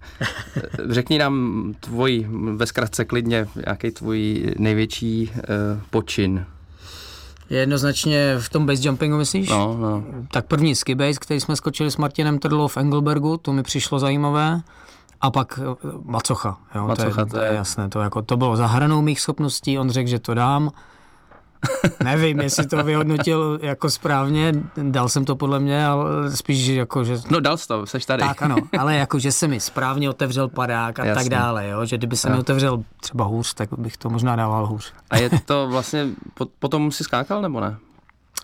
řekni 0.89 1.17
nám 1.17 1.74
tvůj, 1.79 2.27
ve 2.55 2.65
zkratce 2.65 3.05
klidně, 3.05 3.48
jaký 3.67 3.91
tvůj 3.91 4.53
největší 4.57 5.31
uh, 5.36 5.81
počin. 5.89 6.45
Je 7.50 7.60
jednoznačně 7.60 8.36
v 8.39 8.50
tom 8.50 8.65
base 8.65 8.88
jumpingu, 8.88 9.18
myslíš? 9.18 9.50
No, 9.50 9.77
no. 9.77 10.03
Tak 10.32 10.46
první 10.46 10.75
ski 10.75 10.96
base, 10.96 11.20
který 11.20 11.39
jsme 11.39 11.56
skočili 11.56 11.91
s 11.91 11.98
Martinem 11.98 12.39
Trdlou 12.39 12.68
v 12.68 12.77
Engelbergu, 12.77 13.38
to 13.38 13.53
mi 13.53 13.63
přišlo 13.63 14.00
zajímavé. 14.00 14.62
A 15.22 15.32
pak 15.32 15.60
eh, 15.63 15.88
Macocha, 16.03 16.58
jo, 16.75 16.88
Macocha, 16.88 17.25
to, 17.25 17.38
je, 17.38 17.41
to 17.41 17.51
je 17.51 17.53
jasné, 17.53 17.89
to, 17.89 18.01
jako, 18.01 18.22
to 18.22 18.38
bylo 18.38 18.56
za 18.56 18.68
hranou 18.68 19.01
mých 19.01 19.22
schopností, 19.22 19.79
on 19.79 19.89
řekl, 19.89 20.10
že 20.10 20.20
to 20.20 20.34
dám. 20.34 20.72
Nevím, 22.04 22.39
jestli 22.39 22.68
to 22.68 22.84
vyhodnotil 22.84 23.60
jako 23.62 23.89
správně, 23.89 24.54
dal 24.82 25.10
jsem 25.10 25.25
to 25.25 25.36
podle 25.36 25.60
mě, 25.60 25.86
ale 25.86 26.32
spíš 26.36 26.68
jako, 26.68 27.04
že... 27.04 27.18
No 27.30 27.39
dal 27.39 27.58
jsi 27.58 27.68
to, 27.68 27.86
seš 27.86 28.06
tady. 28.06 28.24
Tak 28.24 28.42
ano, 28.42 28.56
ale 28.80 28.96
jako, 28.96 29.20
že 29.20 29.32
se 29.32 29.48
mi 29.48 29.60
správně 29.60 30.10
otevřel 30.10 30.48
padák 30.48 31.00
a 31.00 31.06
Jasně. 31.06 31.24
tak 31.24 31.30
dále, 31.30 31.68
jo? 31.68 31.86
že 31.86 31.98
kdyby 31.98 32.18
se 32.18 32.30
mi 32.30 32.38
otevřel 32.38 32.84
třeba 33.01 33.24
hůř, 33.24 33.54
tak 33.54 33.70
bych 33.78 33.98
to 33.98 34.10
možná 34.10 34.36
dával 34.36 34.66
hůř. 34.66 34.94
A 35.10 35.18
je 35.18 35.30
to 35.46 35.68
vlastně, 35.68 36.08
po, 36.34 36.48
potom 36.60 36.92
si 36.92 37.04
skákal 37.04 37.42
nebo 37.42 37.60
ne? 37.60 37.78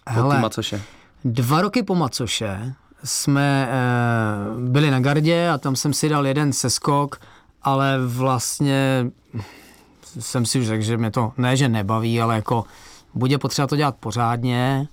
Po 0.06 0.12
Hele, 0.12 0.40
Macoše. 0.40 0.82
Dva 1.26 1.62
roky 1.62 1.84
po 1.84 1.96
Macoše 1.96 2.74
jsme 3.04 3.70
e, 3.72 4.70
byli 4.70 4.92
na 4.92 5.00
gardě 5.00 5.50
a 5.50 5.58
tam 5.58 5.76
jsem 5.76 5.94
si 5.94 6.10
dal 6.10 6.28
jeden 6.28 6.54
seskok, 6.54 7.20
ale 7.62 7.98
vlastně 8.06 9.12
jsem 10.20 10.46
si 10.46 10.60
už 10.60 10.68
řekl, 10.68 10.84
že 10.84 10.98
mě 10.98 11.12
to 11.12 11.34
ne, 11.38 11.58
že 11.58 11.70
nebaví, 11.70 12.22
ale 12.22 12.36
jako 12.36 12.64
bude 13.16 13.38
potřeba 13.38 13.68
to 13.68 13.76
dělat 13.76 13.96
pořádně, 14.00 14.88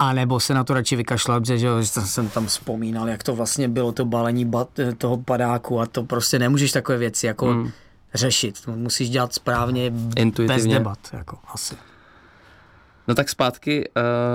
a 0.00 0.12
nebo 0.12 0.40
se 0.40 0.54
na 0.54 0.64
to 0.64 0.74
radši 0.74 0.96
vykašlat, 0.96 1.46
že, 1.46 1.58
že 1.58 1.84
jsem 1.84 2.28
tam 2.28 2.46
vzpomínal, 2.46 3.08
jak 3.08 3.22
to 3.22 3.36
vlastně 3.36 3.68
bylo 3.68 3.92
to 3.92 4.04
balení 4.04 4.44
bat, 4.44 4.68
toho 4.98 5.16
padáku 5.16 5.80
a 5.80 5.86
to 5.86 6.04
prostě 6.04 6.38
nemůžeš 6.38 6.72
takové 6.72 6.98
věci 6.98 7.26
jako 7.26 7.46
hmm. 7.46 7.70
řešit. 8.14 8.60
To 8.64 8.72
musíš 8.72 9.10
dělat 9.10 9.34
správně 9.34 9.90
bez 9.90 10.14
Intuitivně. 10.16 10.74
debat, 10.74 10.98
jako 11.12 11.38
asi. 11.54 11.74
No 13.08 13.14
tak 13.14 13.28
zpátky, 13.28 13.88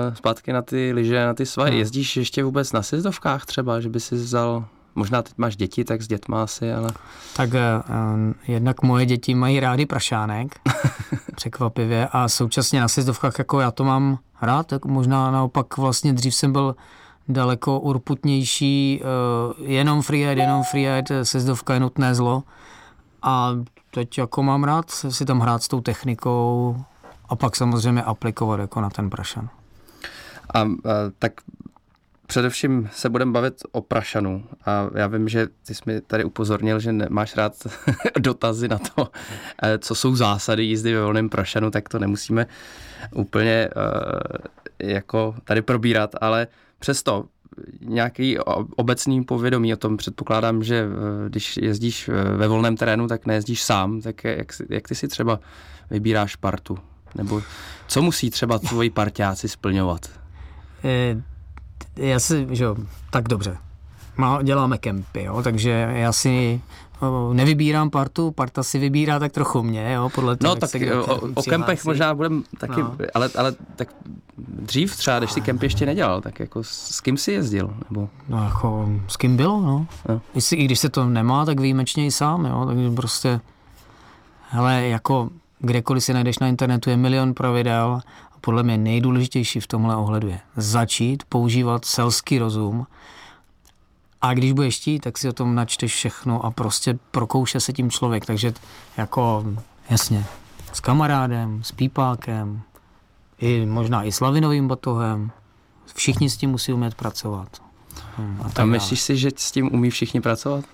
uh, 0.08 0.14
zpátky 0.14 0.52
na 0.52 0.62
ty 0.62 0.92
lyže, 0.92 1.26
na 1.26 1.34
ty 1.34 1.46
svahy. 1.46 1.70
Hmm. 1.70 1.78
Jezdíš 1.78 2.16
ještě 2.16 2.44
vůbec 2.44 2.72
na 2.72 2.82
sjezdovkách 2.82 3.46
třeba, 3.46 3.80
že 3.80 3.88
by 3.88 4.00
si 4.00 4.14
vzal, 4.14 4.64
možná 4.96 5.22
teď 5.22 5.32
máš 5.36 5.56
děti, 5.56 5.84
tak 5.84 6.02
s 6.02 6.08
dětma 6.08 6.42
asi, 6.42 6.72
ale 6.72 6.90
Tak 7.36 7.50
uh, 7.50 7.56
jednak 8.48 8.82
moje 8.82 9.06
děti 9.06 9.34
mají 9.34 9.60
rády 9.60 9.86
prašánek, 9.86 10.60
překvapivě, 11.36 12.08
a 12.12 12.28
současně 12.28 12.80
na 12.80 12.88
sjezdovkách, 12.88 13.38
jako 13.38 13.60
já 13.60 13.70
to 13.70 13.84
mám 13.84 14.18
rád, 14.42 14.66
tak 14.66 14.84
možná 14.84 15.30
naopak 15.30 15.76
vlastně 15.76 16.12
dřív 16.12 16.34
jsem 16.34 16.52
byl 16.52 16.76
daleko 17.28 17.80
urputnější, 17.80 19.00
uh, 19.58 19.66
jenom 19.70 20.02
freeride, 20.02 20.42
jenom 20.42 20.62
freeride, 20.62 21.24
sjezdovka 21.24 21.74
je 21.74 21.80
nutné 21.80 22.14
zlo. 22.14 22.42
A 23.22 23.50
teď 23.90 24.18
jako 24.18 24.42
mám 24.42 24.64
rád 24.64 24.90
si 24.90 25.24
tam 25.24 25.40
hrát 25.40 25.62
s 25.62 25.68
tou 25.68 25.80
technikou 25.80 26.76
a 27.28 27.36
pak 27.36 27.56
samozřejmě 27.56 28.02
aplikovat 28.02 28.60
jako 28.60 28.80
na 28.80 28.90
ten 28.90 29.10
prašan. 29.10 29.48
A, 30.54 30.60
a 30.60 30.64
tak 31.18 31.32
především 32.26 32.88
se 32.92 33.08
budeme 33.08 33.32
bavit 33.32 33.62
o 33.72 33.80
prašanu. 33.80 34.44
A 34.66 34.90
já 34.94 35.06
vím, 35.06 35.28
že 35.28 35.46
ty 35.66 35.74
jsi 35.74 35.82
mi 35.86 36.00
tady 36.00 36.24
upozornil, 36.24 36.80
že 36.80 36.92
máš 37.08 37.36
rád 37.36 37.66
dotazy 38.18 38.68
na 38.68 38.78
to, 38.78 39.10
eh, 39.62 39.78
co 39.78 39.94
jsou 39.94 40.16
zásady 40.16 40.64
jízdy 40.64 40.94
ve 40.94 41.02
volném 41.02 41.28
prašanu, 41.28 41.70
tak 41.70 41.88
to 41.88 41.98
nemusíme 41.98 42.46
úplně 43.14 43.68
uh, 43.76 44.90
jako 44.90 45.34
tady 45.44 45.62
probírat, 45.62 46.14
ale 46.20 46.46
přesto 46.78 47.24
nějaký 47.80 48.38
obecný 48.76 49.24
povědomí 49.24 49.74
o 49.74 49.76
tom 49.76 49.96
předpokládám, 49.96 50.62
že 50.62 50.84
eh, 50.84 51.28
když 51.28 51.56
jezdíš 51.56 52.08
eh, 52.08 52.12
ve 52.36 52.48
volném 52.48 52.76
terénu, 52.76 53.08
tak 53.08 53.26
nejezdíš 53.26 53.62
sám, 53.62 54.00
tak 54.00 54.24
jak, 54.24 54.52
jak 54.70 54.88
ty 54.88 54.94
si 54.94 55.08
třeba 55.08 55.40
vybíráš 55.90 56.36
partu? 56.36 56.78
Nebo 57.14 57.42
co 57.86 58.02
musí 58.02 58.30
třeba 58.30 58.58
tvoji 58.58 58.90
parťáci 58.90 59.48
splňovat? 59.48 60.10
Eh, 60.84 61.22
já 61.96 62.20
si, 62.20 62.46
že 62.50 62.64
jo, 62.64 62.76
tak 63.10 63.28
dobře. 63.28 63.56
Má, 64.16 64.42
děláme 64.42 64.78
kempy, 64.78 65.22
jo, 65.24 65.42
takže 65.42 65.70
já 65.94 66.12
si 66.12 66.60
nevybírám 67.32 67.90
partu, 67.90 68.30
parta 68.30 68.62
si 68.62 68.78
vybírá 68.78 69.18
tak 69.18 69.32
trochu 69.32 69.62
mě, 69.62 69.92
jo, 69.92 70.08
podle 70.14 70.36
toho, 70.36 70.54
No 70.54 70.60
tak 70.60 70.70
se 70.70 70.94
o, 71.00 71.20
o, 71.34 71.42
kempech 71.42 71.84
možná 71.84 72.14
budeme 72.14 72.42
taky, 72.58 72.80
No. 72.80 72.94
ale, 73.14 73.30
ale 73.38 73.54
tak 73.76 73.88
dřív 74.38 74.96
třeba, 74.96 75.18
když 75.18 75.32
si 75.32 75.40
kemp 75.40 75.62
ještě 75.62 75.86
nedělal, 75.86 76.20
tak 76.20 76.40
jako 76.40 76.64
s, 76.64 77.00
kým 77.00 77.16
si 77.16 77.32
jezdil? 77.32 77.74
Nebo, 77.90 78.08
No 78.28 78.44
jako 78.44 78.88
s 79.08 79.16
kým 79.16 79.36
bylo, 79.36 79.60
no. 79.60 79.86
Jo. 80.08 80.20
Jestli, 80.34 80.56
I 80.56 80.64
když 80.64 80.78
se 80.78 80.88
to 80.88 81.04
nemá, 81.04 81.44
tak 81.44 81.60
výjimečně 81.60 82.06
i 82.06 82.10
sám, 82.10 82.44
jo, 82.44 82.64
takže 82.66 82.90
prostě, 82.90 83.40
hele, 84.50 84.86
jako 84.86 85.30
kdekoliv 85.58 86.04
si 86.04 86.14
najdeš 86.14 86.38
na 86.38 86.48
internetu 86.48 86.90
je 86.90 86.96
milion 86.96 87.34
pravidel 87.34 88.00
podle 88.46 88.62
mě 88.62 88.78
nejdůležitější 88.78 89.60
v 89.60 89.66
tomhle 89.66 89.96
ohledu 89.96 90.28
je 90.28 90.40
začít 90.56 91.24
používat 91.28 91.84
selský 91.84 92.38
rozum 92.38 92.86
a 94.22 94.34
když 94.34 94.52
budeš 94.52 94.80
chtít, 94.80 95.00
tak 95.00 95.18
si 95.18 95.28
o 95.28 95.32
tom 95.32 95.54
načteš 95.54 95.94
všechno 95.94 96.44
a 96.44 96.50
prostě 96.50 96.98
prokouše 97.10 97.60
se 97.60 97.72
tím 97.72 97.90
člověk, 97.90 98.26
takže 98.26 98.54
jako 98.96 99.44
jasně, 99.90 100.24
s 100.72 100.80
kamarádem, 100.80 101.62
s 101.62 101.72
pípákem, 101.72 102.62
i 103.38 103.66
možná 103.66 104.04
i 104.04 104.12
slavinovým 104.12 104.68
batohem, 104.68 105.30
všichni 105.94 106.30
s 106.30 106.36
tím 106.36 106.50
musí 106.50 106.72
umět 106.72 106.94
pracovat. 106.94 107.48
Hmm, 108.16 108.40
a 108.42 108.62
a 108.62 108.64
myslíš 108.64 109.00
si, 109.00 109.16
že 109.16 109.30
s 109.36 109.52
tím 109.52 109.74
umí 109.74 109.90
všichni 109.90 110.20
pracovat? 110.20 110.64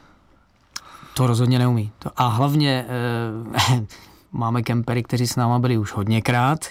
To 1.14 1.26
rozhodně 1.26 1.58
neumí. 1.58 1.92
To, 1.98 2.10
a 2.16 2.28
hlavně 2.28 2.86
e, 2.88 3.86
máme 4.32 4.62
kempery, 4.62 5.02
kteří 5.02 5.26
s 5.26 5.36
náma 5.36 5.58
byli 5.58 5.78
už 5.78 5.92
hodněkrát. 5.92 6.66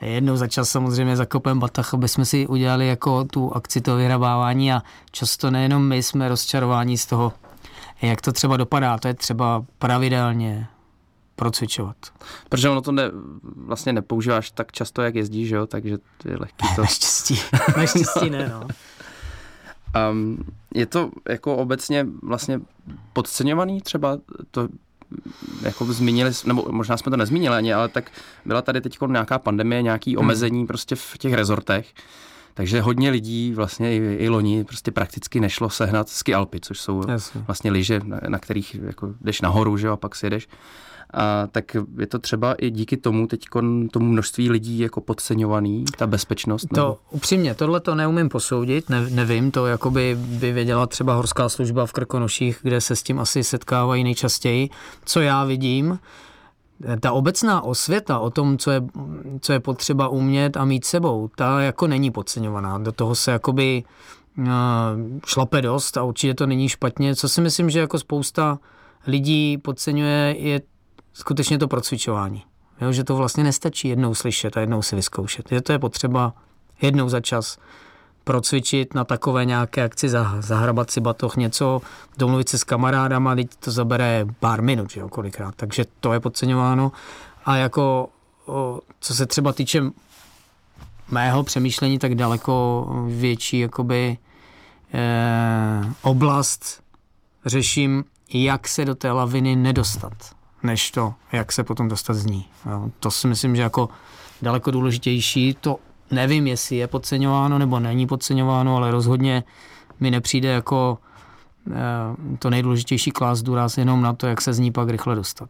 Jednou 0.00 0.36
za 0.36 0.48
čas 0.48 0.68
samozřejmě 0.68 1.16
zakopem 1.16 1.58
batach, 1.58 1.94
aby 1.94 2.08
jsme 2.08 2.24
si 2.24 2.46
udělali 2.46 2.88
jako 2.88 3.24
tu 3.24 3.56
akci 3.56 3.80
toho 3.80 3.96
vyhrabávání 3.96 4.72
a 4.72 4.82
často 5.10 5.50
nejenom 5.50 5.88
my 5.88 6.02
jsme 6.02 6.28
rozčarováni 6.28 6.98
z 6.98 7.06
toho, 7.06 7.32
jak 8.02 8.20
to 8.20 8.32
třeba 8.32 8.56
dopadá. 8.56 8.98
To 8.98 9.08
je 9.08 9.14
třeba 9.14 9.64
pravidelně 9.78 10.66
procvičovat. 11.36 11.96
Protože 12.48 12.68
ono 12.68 12.80
to 12.82 12.92
ne, 12.92 13.02
vlastně 13.42 13.92
nepoužíváš 13.92 14.50
tak 14.50 14.72
často, 14.72 15.02
jak 15.02 15.14
jezdíš, 15.14 15.50
jo? 15.50 15.66
takže 15.66 15.98
to 16.18 16.30
je 16.30 16.36
lehký 16.40 16.66
to. 16.74 16.80
Naštěstí. 16.80 17.38
Naštěstí 17.76 18.30
ne, 18.30 18.48
no. 18.48 18.68
Um, 20.10 20.44
je 20.74 20.86
to 20.86 21.10
jako 21.28 21.56
obecně 21.56 22.06
vlastně 22.22 22.60
podceňovaný 23.12 23.80
třeba 23.80 24.18
to 24.50 24.68
jako 25.62 25.84
zmínili, 25.84 26.30
nebo 26.44 26.66
možná 26.70 26.96
jsme 26.96 27.10
to 27.10 27.16
nezmínili 27.16 27.56
ani, 27.56 27.74
ale 27.74 27.88
tak 27.88 28.10
byla 28.44 28.62
tady 28.62 28.80
teď 28.80 28.98
nějaká 29.08 29.38
pandemie, 29.38 29.82
nějaký 29.82 30.16
omezení 30.16 30.66
prostě 30.66 30.96
v 30.96 31.18
těch 31.18 31.34
rezortech, 31.34 31.86
takže 32.54 32.80
hodně 32.80 33.10
lidí 33.10 33.52
vlastně 33.54 33.96
i, 33.96 34.16
i 34.20 34.28
loni 34.28 34.64
prostě 34.64 34.90
prakticky 34.90 35.40
nešlo 35.40 35.70
sehnat 35.70 36.08
ski 36.08 36.34
Alpy, 36.34 36.60
což 36.60 36.80
jsou 36.80 37.02
Jasně. 37.08 37.40
vlastně 37.46 37.70
lyže, 37.70 38.00
na, 38.04 38.20
na 38.28 38.38
kterých 38.38 38.74
jako 38.74 39.14
jdeš 39.20 39.40
nahoru, 39.40 39.76
že 39.76 39.86
jo, 39.86 39.92
a 39.92 39.96
pak 39.96 40.14
si 40.14 40.26
jedeš. 40.26 40.48
A 41.14 41.46
tak 41.52 41.76
je 41.98 42.06
to 42.06 42.18
třeba 42.18 42.54
i 42.54 42.70
díky 42.70 42.96
tomu 42.96 43.26
teď 43.26 43.44
tomu 43.90 44.06
množství 44.06 44.50
lidí 44.50 44.78
jako 44.78 45.00
podceňovaný, 45.00 45.84
ta 45.98 46.06
bezpečnost? 46.06 46.72
nebo- 46.72 46.86
To 46.86 46.98
upřímně, 47.10 47.54
tohle 47.54 47.80
to 47.80 47.94
neumím 47.94 48.28
posoudit, 48.28 48.88
ne, 48.88 49.10
nevím, 49.10 49.50
to 49.50 49.66
jakoby 49.66 50.16
by 50.20 50.52
věděla 50.52 50.86
třeba 50.86 51.14
horská 51.14 51.48
služba 51.48 51.86
v 51.86 51.92
Krkonoších, 51.92 52.58
kde 52.62 52.80
se 52.80 52.96
s 52.96 53.02
tím 53.02 53.18
asi 53.20 53.44
setkávají 53.44 54.04
nejčastěji. 54.04 54.68
Co 55.04 55.20
já 55.20 55.44
vidím, 55.44 55.98
ta 57.00 57.12
obecná 57.12 57.62
osvěta 57.64 58.18
o 58.18 58.30
tom, 58.30 58.58
co 58.58 58.70
je, 58.70 58.82
co 59.40 59.52
je 59.52 59.60
potřeba 59.60 60.08
umět 60.08 60.56
a 60.56 60.64
mít 60.64 60.84
sebou, 60.84 61.30
ta 61.36 61.60
jako 61.60 61.86
není 61.86 62.10
podceňovaná. 62.10 62.78
Do 62.78 62.92
toho 62.92 63.14
se 63.14 63.30
jakoby 63.30 63.84
uh, 64.38 64.44
šlape 65.26 65.62
dost 65.62 65.96
a 65.96 66.02
určitě 66.02 66.34
to 66.34 66.46
není 66.46 66.68
špatně. 66.68 67.16
Co 67.16 67.28
si 67.28 67.40
myslím, 67.40 67.70
že 67.70 67.80
jako 67.80 67.98
spousta 67.98 68.58
lidí 69.06 69.58
podceňuje, 69.58 70.34
je 70.38 70.60
skutečně 71.14 71.58
to 71.58 71.68
procvičování. 71.68 72.42
Jo, 72.80 72.92
že 72.92 73.04
to 73.04 73.16
vlastně 73.16 73.44
nestačí 73.44 73.88
jednou 73.88 74.14
slyšet 74.14 74.56
a 74.56 74.60
jednou 74.60 74.82
si 74.82 74.96
vyzkoušet. 74.96 75.48
Že 75.50 75.60
to 75.60 75.72
je 75.72 75.78
potřeba 75.78 76.32
jednou 76.82 77.08
za 77.08 77.20
čas 77.20 77.58
procvičit 78.24 78.94
na 78.94 79.04
takové 79.04 79.44
nějaké 79.44 79.84
akci, 79.84 80.08
zah- 80.08 80.40
zahrabat 80.40 80.90
si 80.90 81.00
batoh 81.00 81.36
něco, 81.36 81.80
domluvit 82.18 82.48
se 82.48 82.58
s 82.58 82.64
kamarádama, 82.64 83.34
teď 83.34 83.50
to 83.60 83.70
zabere 83.70 84.26
pár 84.40 84.62
minut, 84.62 84.90
že 84.90 85.00
jo, 85.00 85.08
kolikrát. 85.08 85.54
Takže 85.56 85.84
to 86.00 86.12
je 86.12 86.20
podceňováno. 86.20 86.92
A 87.44 87.56
jako, 87.56 88.08
co 89.00 89.14
se 89.14 89.26
třeba 89.26 89.52
týče 89.52 89.82
mého 91.10 91.42
přemýšlení 91.42 91.98
tak 91.98 92.14
daleko 92.14 92.86
větší 93.08 93.58
jakoby 93.58 94.18
eh, 94.94 95.84
oblast 96.02 96.82
řeším, 97.46 98.04
jak 98.34 98.68
se 98.68 98.84
do 98.84 98.94
té 98.94 99.12
laviny 99.12 99.56
nedostat, 99.56 100.12
než 100.64 100.90
to, 100.90 101.14
jak 101.32 101.52
se 101.52 101.64
potom 101.64 101.88
dostat 101.88 102.14
z 102.14 102.26
ní. 102.26 102.46
Jo. 102.70 102.90
To 103.00 103.10
si 103.10 103.26
myslím, 103.26 103.56
že 103.56 103.62
jako 103.62 103.88
daleko 104.42 104.70
důležitější. 104.70 105.56
To 105.60 105.78
nevím, 106.10 106.46
jestli 106.46 106.76
je 106.76 106.86
podceňováno 106.86 107.58
nebo 107.58 107.80
není 107.80 108.06
podceňováno, 108.06 108.76
ale 108.76 108.90
rozhodně 108.90 109.44
mi 110.00 110.10
nepřijde 110.10 110.48
jako 110.48 110.98
eh, 111.70 112.36
to 112.38 112.50
nejdůležitější 112.50 113.10
klás 113.10 113.42
důraz 113.42 113.78
jenom 113.78 114.02
na 114.02 114.12
to, 114.12 114.26
jak 114.26 114.40
se 114.40 114.52
z 114.52 114.58
ní 114.58 114.72
pak 114.72 114.88
rychle 114.88 115.14
dostat. 115.14 115.48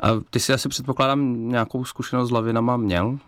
A 0.00 0.08
ty 0.30 0.40
si 0.40 0.52
asi 0.52 0.68
předpokládám 0.68 1.48
nějakou 1.48 1.84
zkušenost 1.84 2.28
s 2.28 2.32
lavinama 2.32 2.76
měl? 2.76 3.18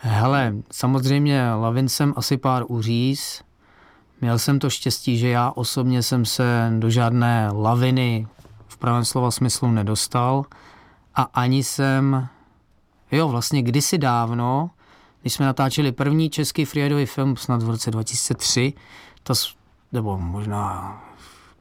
Hele, 0.00 0.54
samozřejmě 0.72 1.52
lavin 1.54 1.88
jsem 1.88 2.14
asi 2.16 2.36
pár 2.36 2.64
uříz. 2.68 3.42
Měl 4.20 4.38
jsem 4.38 4.58
to 4.58 4.70
štěstí, 4.70 5.18
že 5.18 5.28
já 5.28 5.50
osobně 5.50 6.02
jsem 6.02 6.24
se 6.24 6.72
do 6.78 6.90
žádné 6.90 7.48
laviny 7.52 8.26
pravém 8.84 9.04
slova 9.04 9.30
smyslu 9.30 9.70
nedostal 9.70 10.44
a 11.14 11.22
ani 11.22 11.64
jsem, 11.64 12.28
jo 13.12 13.28
vlastně 13.28 13.62
kdysi 13.62 13.98
dávno, 13.98 14.70
když 15.20 15.32
jsme 15.32 15.46
natáčeli 15.46 15.92
první 15.92 16.30
český 16.30 16.64
freeridový 16.64 17.06
film 17.06 17.36
snad 17.36 17.62
v 17.62 17.70
roce 17.70 17.90
2003, 17.90 18.72
to, 19.22 19.34
nebo 19.92 20.18
možná 20.18 21.00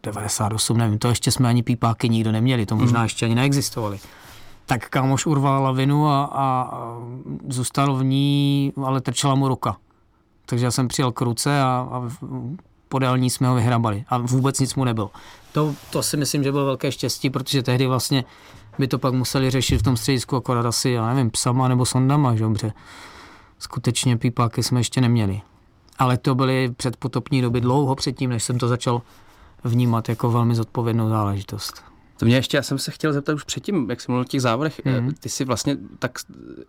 98, 0.03 0.77
nevím, 0.77 0.99
to 0.99 1.07
ještě 1.07 1.31
jsme 1.31 1.49
ani 1.49 1.63
pípáky 1.63 2.09
nikdo 2.09 2.31
neměli, 2.31 2.65
to 2.65 2.75
možná 2.75 2.99
mm. 2.99 3.03
ještě 3.03 3.25
ani 3.25 3.35
neexistovali. 3.35 3.99
Tak 4.65 4.89
kámoš 4.89 5.25
urval 5.25 5.63
lavinu 5.63 6.07
a, 6.07 6.23
a 6.23 6.71
zůstal 7.49 7.95
v 7.95 8.03
ní, 8.03 8.73
ale 8.85 9.01
trčela 9.01 9.35
mu 9.35 9.47
ruka. 9.47 9.77
Takže 10.45 10.65
já 10.65 10.71
jsem 10.71 10.87
přijel 10.87 11.11
k 11.11 11.21
ruce 11.21 11.61
a, 11.61 11.87
a 11.91 12.09
podél 12.89 13.17
ní 13.17 13.29
jsme 13.29 13.47
ho 13.47 13.55
vyhrabali 13.55 14.05
a 14.09 14.17
vůbec 14.17 14.59
nic 14.59 14.75
mu 14.75 14.83
nebylo. 14.83 15.11
To, 15.53 15.75
to 15.91 16.03
si 16.03 16.17
myslím, 16.17 16.43
že 16.43 16.51
bylo 16.51 16.65
velké 16.65 16.91
štěstí, 16.91 17.29
protože 17.29 17.63
tehdy 17.63 17.87
vlastně 17.87 18.23
by 18.79 18.87
to 18.87 18.99
pak 18.99 19.13
museli 19.13 19.49
řešit 19.49 19.77
v 19.77 19.83
tom 19.83 19.97
středisku 19.97 20.35
akorát 20.35 20.65
asi, 20.65 20.89
já 20.89 21.13
nevím, 21.13 21.31
psama 21.31 21.67
nebo 21.67 21.85
sondama, 21.85 22.35
že 22.35 22.43
dobře. 22.43 22.73
Skutečně 23.59 24.17
pípáky 24.17 24.63
jsme 24.63 24.79
ještě 24.79 25.01
neměli. 25.01 25.41
Ale 25.99 26.17
to 26.17 26.35
byly 26.35 26.73
předpotopní 26.77 27.41
doby 27.41 27.61
dlouho 27.61 27.95
předtím, 27.95 28.29
než 28.29 28.43
jsem 28.43 28.57
to 28.57 28.67
začal 28.67 29.01
vnímat 29.63 30.09
jako 30.09 30.31
velmi 30.31 30.55
zodpovědnou 30.55 31.09
záležitost. 31.09 31.83
To 32.17 32.25
mě 32.25 32.35
ještě, 32.35 32.57
já 32.57 32.63
jsem 32.63 32.77
se 32.77 32.91
chtěl 32.91 33.13
zeptat 33.13 33.33
už 33.33 33.43
předtím, 33.43 33.89
jak 33.89 34.01
jsi 34.01 34.11
mluvil 34.11 34.21
o 34.21 34.25
těch 34.25 34.41
závodech, 34.41 34.79
mm-hmm. 34.85 35.13
ty 35.19 35.29
jsi 35.29 35.45
vlastně 35.45 35.77
tak 35.99 36.19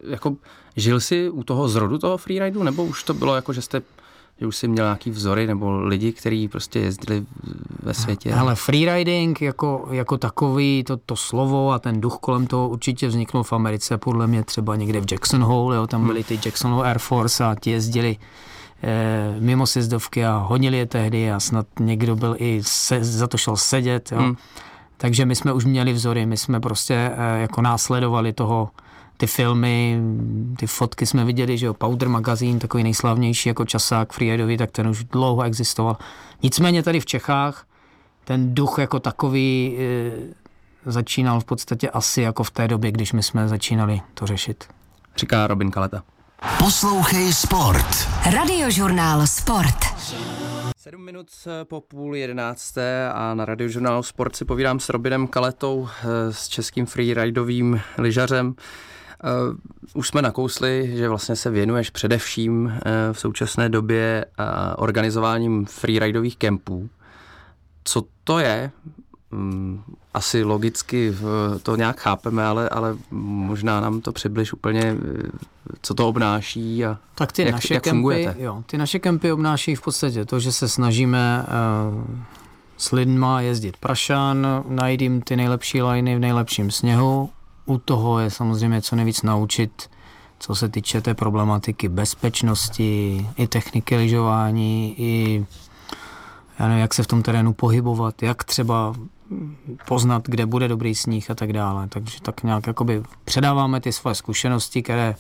jako 0.09 0.37
žil 0.77 1.01
jsi 1.01 1.31
u 1.31 1.45
toho 1.45 1.69
zrodu 1.69 1.99
toho 1.99 2.17
freeridu, 2.17 2.63
nebo 2.63 2.85
už 2.85 3.03
to 3.03 3.15
bylo 3.15 3.35
jako, 3.35 3.53
že 3.53 3.63
jste 3.63 3.83
že 4.41 4.47
už 4.47 4.57
jsi 4.57 4.69
měl 4.69 4.85
nějaký 4.85 5.11
vzory 5.11 5.47
nebo 5.47 5.81
lidi, 5.81 6.13
kteří 6.13 6.49
prostě 6.49 6.79
jezdili 6.79 7.25
ve 7.83 7.95
světě? 7.95 8.35
Ale 8.35 8.55
freeriding 8.55 9.43
jako, 9.43 9.89
jako 9.91 10.19
takový, 10.19 10.85
to, 10.85 10.97
to 10.97 11.17
slovo 11.17 11.73
a 11.73 11.79
ten 11.79 12.01
duch 12.01 12.17
kolem 12.21 12.47
toho 12.47 12.69
určitě 12.69 13.09
vzniknul 13.09 13.43
v 13.43 13.53
Americe, 13.53 13.99
podle 13.99 14.27
mě 14.27 14.45
třeba 14.45 14.77
někde 14.77 15.01
v 15.01 15.13
Jackson 15.13 15.43
Hole, 15.43 15.77
jo, 15.77 15.87
tam 15.87 16.01
hmm. 16.01 16.09
byly 16.09 16.25
ty 16.25 16.41
Jackson 16.45 16.71
Hole 16.71 16.89
Air 16.89 16.99
Force 16.99 17.45
a 17.45 17.55
ti 17.61 17.71
jezdili 17.71 18.17
eh, 18.83 19.37
mimo 19.41 19.67
sjezdovky 19.67 20.27
a 20.27 20.37
honili 20.37 20.79
je 20.79 20.87
tehdy 20.87 21.33
a 21.33 21.41
snad 21.41 21.67
někdo 21.81 22.17
byl 22.17 22.37
i 22.39 22.61
se, 22.63 23.05
za 23.05 23.27
to 23.27 23.37
šel 23.37 23.57
sedět, 23.57 24.13
jo. 24.13 24.19
Hmm. 24.19 24.37
Takže 24.97 25.27
my 25.27 25.37
jsme 25.37 25.53
už 25.53 25.65
měli 25.65 25.93
vzory, 25.93 26.27
my 26.27 26.37
jsme 26.37 26.61
prostě 26.61 26.95
eh, 26.95 27.41
jako 27.41 27.63
následovali 27.63 28.33
toho, 28.33 28.71
ty 29.17 29.27
filmy, 29.27 30.01
ty 30.59 30.67
fotky 30.67 31.07
jsme 31.07 31.25
viděli, 31.25 31.59
že 31.59 31.67
jo, 31.67 31.75
Powder 31.75 32.09
Magazine, 32.09 32.59
takový 32.59 32.83
nejslavnější 32.83 33.49
jako 33.49 33.65
časák 33.65 34.13
freeridovi, 34.13 34.57
tak 34.57 34.71
ten 34.71 34.89
už 34.89 35.05
dlouho 35.05 35.43
existoval. 35.43 35.97
Nicméně 36.43 36.83
tady 36.83 37.01
v 37.01 37.07
Čechách 37.07 37.67
ten 38.25 38.55
duch 38.55 38.79
jako 38.79 39.01
takový 39.01 39.77
e, 39.79 40.91
začínal 40.91 41.41
v 41.41 41.45
podstatě 41.45 41.91
asi 41.91 42.23
jako 42.23 42.45
v 42.45 42.51
té 42.51 42.69
době, 42.69 42.93
když 42.93 43.13
my 43.13 43.23
jsme 43.23 43.49
začínali 43.49 44.01
to 44.15 44.27
řešit. 44.27 44.65
Říká 45.17 45.47
Robin 45.47 45.71
Kaleta. 45.71 46.03
Poslouchej 46.59 47.33
Sport. 47.33 48.09
Radiožurnál 48.33 49.27
Sport. 49.27 49.77
Sedm 50.79 51.05
minut 51.05 51.27
po 51.65 51.81
půl 51.81 52.17
jedenácté 52.17 53.11
a 53.13 53.35
na 53.35 53.45
radiožurnálu 53.45 54.03
Sport 54.03 54.37
si 54.37 54.45
povídám 54.45 54.81
s 54.81 54.89
Robinem 54.89 55.27
Kaletou, 55.27 55.89
eh, 55.89 56.33
s 56.33 56.49
českým 56.49 56.87
freeridovým 56.87 57.81
lyžařem. 57.99 58.55
Uh, 59.25 59.57
už 59.95 60.09
jsme 60.09 60.23
nakousli, 60.23 60.93
že 60.97 61.09
vlastně 61.09 61.37
se 61.37 61.51
věnuješ 61.51 61.91
především 61.91 62.65
uh, 62.65 62.73
v 63.13 63.21
současné 63.21 63.69
době 63.69 64.25
uh, 64.39 64.45
organizováním 64.77 65.67
freeridových 65.67 66.37
kempů. 66.37 66.89
Co 67.85 68.03
to 68.25 68.39
je? 68.39 68.71
Um, 69.33 69.85
asi 70.15 70.43
logicky 70.43 71.17
to 71.63 71.77
nějak 71.77 72.01
chápeme, 72.01 72.45
ale, 72.45 72.69
ale 72.69 72.97
možná 73.11 73.81
nám 73.81 74.01
to 74.01 74.13
přibliž 74.13 74.53
úplně, 74.53 74.97
co 75.83 75.95
to 75.95 76.09
obnáší 76.09 76.85
a 76.85 76.99
tak 77.15 77.33
ty 77.33 77.43
jak, 77.43 77.53
naše 77.53 77.75
jak 77.75 77.83
kempy, 77.83 77.97
fungujete. 77.97 78.35
Jo, 78.39 78.63
ty 78.67 78.79
naše 78.79 78.99
kempy 78.99 79.33
obnáší 79.33 79.75
v 79.75 79.83
podstatě 79.83 80.25
to, 80.25 80.41
že 80.41 80.53
se 80.53 80.69
snažíme 80.69 81.47
uh, 81.93 82.05
s 82.77 82.93
lidma 82.93 83.41
jezdit 83.41 83.77
prašan, 83.77 84.65
najít 84.69 85.03
jim 85.03 85.23
ty 85.23 85.37
nejlepší 85.37 85.83
liny 85.83 86.17
v 86.17 86.19
nejlepším 86.19 86.71
sněhu, 86.71 87.31
u 87.67 87.79
toho 87.79 88.19
je 88.19 88.31
samozřejmě 88.31 88.83
co 88.83 88.97
nejvíc 88.97 89.23
naučit, 89.23 89.91
co 90.39 90.55
se 90.55 90.69
týče 90.69 91.01
té 91.01 91.15
problematiky 91.15 91.89
bezpečnosti, 91.89 93.27
i 93.37 93.47
techniky 93.47 93.97
lyžování, 93.97 94.95
i 94.99 95.47
já 96.59 96.69
nevím, 96.69 96.81
jak 96.81 96.95
se 96.95 97.03
v 97.03 97.07
tom 97.07 97.23
terénu 97.23 97.53
pohybovat, 97.53 98.23
jak 98.23 98.45
třeba 98.45 98.95
poznat, 99.89 100.23
kde 100.29 100.47
bude 100.47 100.69
dobrý 100.69 100.95
sníh 100.95 101.31
a 101.31 101.35
tak 101.35 101.53
dále. 101.53 101.89
Takže 101.89 102.21
tak 102.21 102.43
nějak 102.43 102.67
jakoby 102.67 103.03
předáváme 103.25 103.81
ty 103.81 103.93
své 103.93 104.15
zkušenosti, 104.15 104.83
které 104.83 105.17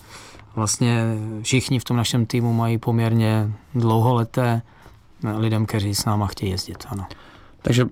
vlastně 0.55 1.05
všichni 1.43 1.79
v 1.79 1.85
tom 1.85 1.97
našem 1.97 2.27
týmu 2.27 2.53
mají 2.53 2.79
poměrně 2.79 3.53
dlouholeté 3.75 4.63
lidem, 5.37 5.67
kteří 5.67 5.95
s 5.95 6.05
náma 6.05 6.27
chtějí 6.27 6.53
jezdit. 6.53 6.87
Ano. 6.89 7.07
Takže 7.63 7.87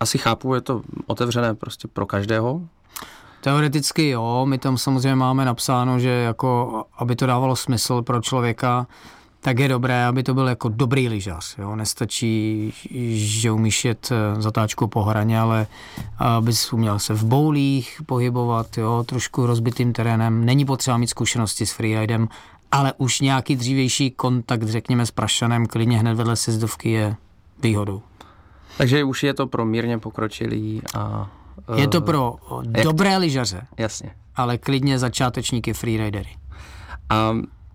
asi 0.00 0.18
chápu, 0.18 0.54
je 0.54 0.60
to 0.60 0.82
otevřené 1.06 1.54
prostě 1.54 1.88
pro 1.88 2.06
každého, 2.06 2.60
Teoreticky 3.40 4.08
jo, 4.08 4.46
my 4.48 4.58
tam 4.58 4.78
samozřejmě 4.78 5.14
máme 5.14 5.44
napsáno, 5.44 5.98
že 5.98 6.08
jako, 6.08 6.82
aby 6.98 7.16
to 7.16 7.26
dávalo 7.26 7.56
smysl 7.56 8.02
pro 8.02 8.20
člověka, 8.20 8.86
tak 9.40 9.58
je 9.58 9.68
dobré, 9.68 10.06
aby 10.06 10.22
to 10.22 10.34
byl 10.34 10.48
jako 10.48 10.68
dobrý 10.68 11.08
lyžař. 11.08 11.58
Jo? 11.58 11.76
Nestačí, 11.76 12.72
že 13.10 13.50
umíš 13.50 13.84
jet 13.84 14.12
eh, 14.12 14.42
zatáčku 14.42 14.86
po 14.86 15.02
hraně, 15.02 15.40
ale 15.40 15.66
abys 16.18 16.72
uměl 16.72 16.98
se 16.98 17.14
v 17.14 17.24
boulích 17.24 18.02
pohybovat, 18.06 18.78
jo? 18.78 19.04
trošku 19.06 19.46
rozbitým 19.46 19.92
terénem. 19.92 20.44
Není 20.44 20.64
potřeba 20.64 20.96
mít 20.96 21.06
zkušenosti 21.06 21.66
s 21.66 21.72
freeridem, 21.72 22.28
ale 22.72 22.92
už 22.98 23.20
nějaký 23.20 23.56
dřívější 23.56 24.10
kontakt, 24.10 24.68
řekněme, 24.68 25.06
s 25.06 25.10
prašanem, 25.10 25.66
klidně 25.66 25.98
hned 25.98 26.14
vedle 26.14 26.36
sezdovky 26.36 26.90
je 26.90 27.16
výhodou. 27.62 28.02
Takže 28.78 29.04
už 29.04 29.22
je 29.22 29.34
to 29.34 29.46
pro 29.46 29.64
mírně 29.64 29.98
pokročilý 29.98 30.82
a 30.94 31.30
je 31.76 31.88
to 31.88 32.00
pro 32.00 32.34
jak... 32.76 32.84
dobré 32.84 33.16
lyžaře. 33.16 33.62
Jasně. 33.78 34.10
Ale 34.36 34.58
klidně 34.58 34.98
začátečníky 34.98 35.72
freeridery. 35.72 36.30
A 37.10 37.32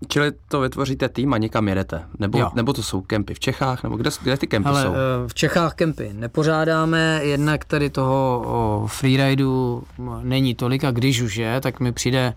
Čili 0.08 0.32
to 0.48 0.60
vytvoříte 0.60 1.08
tým 1.08 1.34
a 1.34 1.38
někam 1.38 1.68
jedete? 1.68 2.04
Nebo, 2.18 2.50
nebo 2.54 2.72
to 2.72 2.82
jsou 2.82 3.00
kempy 3.00 3.34
v 3.34 3.40
Čechách? 3.40 3.82
Nebo 3.82 3.96
kde, 3.96 4.10
kde 4.22 4.36
ty 4.36 4.46
kempy 4.46 4.68
Hele, 4.68 4.82
jsou? 4.82 4.92
Eh, 4.92 5.28
v 5.28 5.34
Čechách 5.34 5.74
kempy 5.74 6.10
nepořádáme, 6.12 7.20
jednak 7.22 7.64
tady 7.64 7.90
toho 7.90 8.86
freeridu 8.90 9.82
není 10.22 10.54
tolik 10.54 10.84
a 10.84 10.90
když 10.90 11.20
už 11.20 11.36
je, 11.36 11.60
tak 11.60 11.80
mi 11.80 11.92
přijde, 11.92 12.34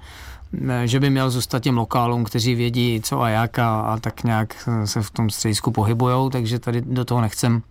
eh, 0.70 0.88
že 0.88 1.00
by 1.00 1.10
měl 1.10 1.30
zůstat 1.30 1.64
těm 1.64 1.78
lokálům, 1.78 2.24
kteří 2.24 2.56
vědí 2.56 3.02
co 3.04 3.22
a 3.22 3.30
jak 3.30 3.60
a, 3.60 3.82
a 3.82 4.00
tak 4.00 4.24
nějak 4.24 4.70
se 4.86 5.02
v 5.02 5.12
tom 5.12 5.30
středisku 5.30 5.72
pohybujou, 5.72 6.30
takže 6.30 6.60
tady 6.60 6.82
do 6.82 7.06
toho 7.06 7.22
nechcem 7.22 7.62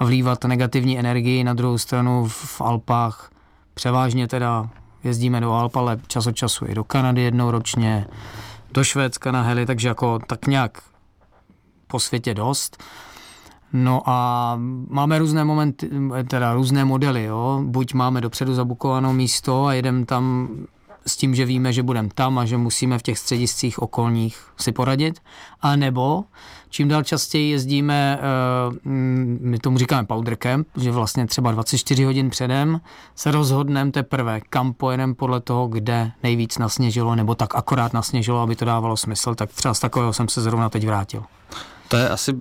vlívat 0.00 0.44
negativní 0.44 0.98
energii. 0.98 1.44
Na 1.44 1.54
druhou 1.54 1.78
stranu 1.78 2.26
v 2.28 2.60
Alpách 2.60 3.30
převážně 3.74 4.28
teda 4.28 4.68
jezdíme 5.04 5.40
do 5.40 5.52
Alp, 5.52 5.76
ale 5.76 6.00
čas 6.06 6.26
od 6.26 6.32
času 6.32 6.66
i 6.68 6.74
do 6.74 6.84
Kanady 6.84 7.22
jednou 7.22 7.50
ročně, 7.50 8.06
do 8.74 8.84
Švédska 8.84 9.32
na 9.32 9.42
heli, 9.42 9.66
takže 9.66 9.88
jako 9.88 10.18
tak 10.26 10.46
nějak 10.46 10.82
po 11.86 12.00
světě 12.00 12.34
dost. 12.34 12.82
No 13.72 14.02
a 14.06 14.58
máme 14.88 15.18
různé 15.18 15.44
momenty, 15.44 15.90
teda 16.28 16.54
různé 16.54 16.84
modely, 16.84 17.24
jo. 17.24 17.62
Buď 17.64 17.94
máme 17.94 18.20
dopředu 18.20 18.54
zabukované 18.54 19.12
místo 19.12 19.66
a 19.66 19.74
jedeme 19.74 20.06
tam 20.06 20.48
s 21.06 21.16
tím, 21.16 21.34
že 21.34 21.44
víme, 21.44 21.72
že 21.72 21.82
budeme 21.82 22.08
tam 22.14 22.38
a 22.38 22.44
že 22.44 22.56
musíme 22.56 22.98
v 22.98 23.02
těch 23.02 23.18
střediscích 23.18 23.78
okolních 23.78 24.38
si 24.56 24.72
poradit, 24.72 25.22
a 25.60 25.76
nebo 25.76 26.24
čím 26.68 26.88
dál 26.88 27.02
častěji 27.02 27.50
jezdíme, 27.50 28.18
eh, 28.20 28.88
my 29.40 29.58
tomu 29.58 29.78
říkáme 29.78 30.06
powder 30.06 30.36
camp, 30.36 30.68
že 30.76 30.90
vlastně 30.90 31.26
třeba 31.26 31.52
24 31.52 32.04
hodin 32.04 32.30
předem 32.30 32.80
se 33.14 33.30
rozhodneme 33.30 33.90
teprve, 33.90 34.40
kam 34.50 34.72
pojedeme 34.72 35.14
podle 35.14 35.40
toho, 35.40 35.68
kde 35.68 36.12
nejvíc 36.22 36.58
nasněžilo, 36.58 37.14
nebo 37.14 37.34
tak 37.34 37.54
akorát 37.54 37.92
nasněžilo, 37.92 38.40
aby 38.40 38.56
to 38.56 38.64
dávalo 38.64 38.96
smysl, 38.96 39.34
tak 39.34 39.50
třeba 39.52 39.74
z 39.74 39.80
takového 39.80 40.12
jsem 40.12 40.28
se 40.28 40.40
zrovna 40.40 40.68
teď 40.68 40.86
vrátil. 40.86 41.22
To 41.88 41.96
je 41.96 42.08
asi 42.08 42.32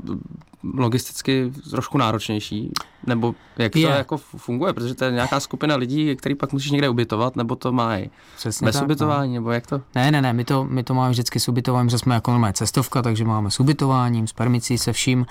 logisticky 0.63 1.52
trošku 1.69 1.98
náročnější, 1.98 2.72
nebo 3.06 3.36
jak 3.58 3.74
to 3.74 3.80
je. 3.80 3.88
jako 3.88 4.17
funguje, 4.17 4.74
protože 4.74 4.95
to 4.95 5.06
je 5.06 5.12
nějaká 5.12 5.39
skupina 5.39 5.76
lidí, 5.76 6.15
který 6.15 6.36
pak 6.36 6.54
musíš 6.54 6.72
někde 6.72 6.89
ubytovat, 6.89 7.36
nebo 7.36 7.56
to 7.56 7.72
mají 7.72 8.10
Přesně 8.38 8.65
bez 8.65 8.76
tak, 8.76 8.84
ubytování, 8.84 9.34
no. 9.34 9.41
nebo 9.41 9.52
jak 9.52 9.67
to? 9.67 9.82
Ne, 9.95 10.12
ne, 10.12 10.22
ne, 10.22 10.34
my 10.34 10.45
to, 10.45 10.63
my 10.69 10.84
to 10.84 10.93
máme 10.93 11.12
vždycky 11.12 11.39
s 11.39 11.48
ubytováním, 11.48 11.89
že 11.89 11.98
jsme 11.98 12.15
jako 12.15 12.32
normální 12.32 12.54
cestovka, 12.54 13.02
takže 13.02 13.26
máme 13.26 13.52
s 13.52 13.60
ubytováním, 13.60 14.28
s 14.28 14.34
permicí, 14.34 14.78
se 14.78 14.93
vším 14.93 15.26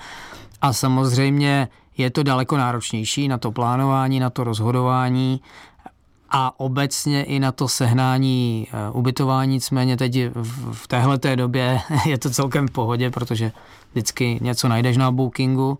a 0.61 0.73
samozřejmě 0.73 1.67
je 1.97 2.09
to 2.09 2.23
daleko 2.23 2.57
náročnější 2.57 3.27
na 3.27 3.37
to 3.37 3.51
plánování, 3.51 4.19
na 4.19 4.29
to 4.29 4.43
rozhodování 4.43 5.41
a 6.29 6.59
obecně 6.59 7.23
i 7.23 7.39
na 7.39 7.51
to 7.51 7.67
sehnání 7.67 8.67
eh, 8.71 8.91
ubytování, 8.91 9.53
nicméně 9.53 9.97
teď 9.97 10.15
v, 10.33 10.73
v 10.73 10.87
téhle 10.87 11.19
době 11.35 11.81
je 12.05 12.17
to 12.17 12.29
celkem 12.29 12.67
v 12.67 12.71
pohodě, 12.71 13.09
protože 13.09 13.51
vždycky 13.91 14.39
něco 14.41 14.67
najdeš 14.67 14.97
na 14.97 15.11
bookingu. 15.11 15.79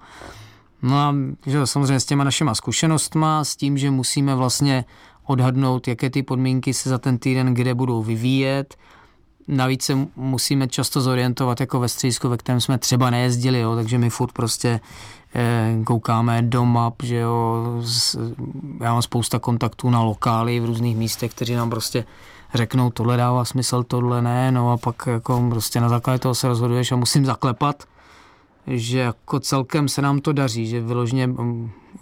No 0.81 0.97
a 0.97 1.15
že 1.45 1.67
samozřejmě 1.67 1.99
s 1.99 2.05
těma 2.05 2.23
našima 2.23 2.55
zkušenostma, 2.55 3.43
s 3.43 3.55
tím, 3.55 3.77
že 3.77 3.91
musíme 3.91 4.35
vlastně 4.35 4.85
odhadnout, 5.25 5.87
jaké 5.87 6.09
ty 6.09 6.23
podmínky 6.23 6.73
se 6.73 6.89
za 6.89 6.97
ten 6.97 7.17
týden 7.17 7.53
kde 7.53 7.73
budou 7.73 8.03
vyvíjet. 8.03 8.75
Navíc 9.47 9.83
se 9.83 10.07
musíme 10.15 10.67
často 10.67 11.01
zorientovat 11.01 11.59
jako 11.59 11.79
ve 11.79 11.89
středisku, 11.89 12.29
ve 12.29 12.37
kterém 12.37 12.61
jsme 12.61 12.77
třeba 12.77 13.09
nejezdili, 13.09 13.59
jo, 13.59 13.75
takže 13.75 13.97
my 13.97 14.09
furt 14.09 14.31
prostě 14.31 14.79
eh, 15.35 15.77
koukáme 15.83 16.41
do 16.41 16.65
map, 16.65 16.93
že 17.03 17.15
jo, 17.15 17.65
já 18.81 18.93
mám 18.93 19.01
spousta 19.01 19.39
kontaktů 19.39 19.89
na 19.89 20.01
lokály 20.01 20.59
v 20.59 20.65
různých 20.65 20.97
místech, 20.97 21.31
kteří 21.31 21.55
nám 21.55 21.69
prostě 21.69 22.05
řeknou, 22.53 22.89
tohle 22.89 23.17
dává 23.17 23.45
smysl, 23.45 23.83
tohle 23.83 24.21
ne, 24.21 24.51
no 24.51 24.71
a 24.71 24.77
pak 24.77 25.07
jako 25.07 25.47
prostě 25.49 25.81
na 25.81 25.89
základě 25.89 26.19
toho 26.19 26.35
se 26.35 26.47
rozhoduješ 26.47 26.91
a 26.91 26.95
musím 26.95 27.25
zaklepat, 27.25 27.83
že 28.69 28.99
jako 28.99 29.39
celkem 29.39 29.87
se 29.87 30.01
nám 30.01 30.19
to 30.19 30.33
daří, 30.33 30.67
že 30.67 30.81
vyloženě, 30.81 31.29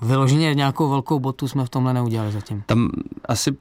vyloženě 0.01 0.53
nějakou 0.53 0.89
velkou 0.89 1.19
botu 1.19 1.47
jsme 1.47 1.65
v 1.65 1.69
tomhle 1.69 1.93
neudělali 1.93 2.31
zatím. 2.31 2.63
Tam 2.65 2.89
asi 3.25 3.57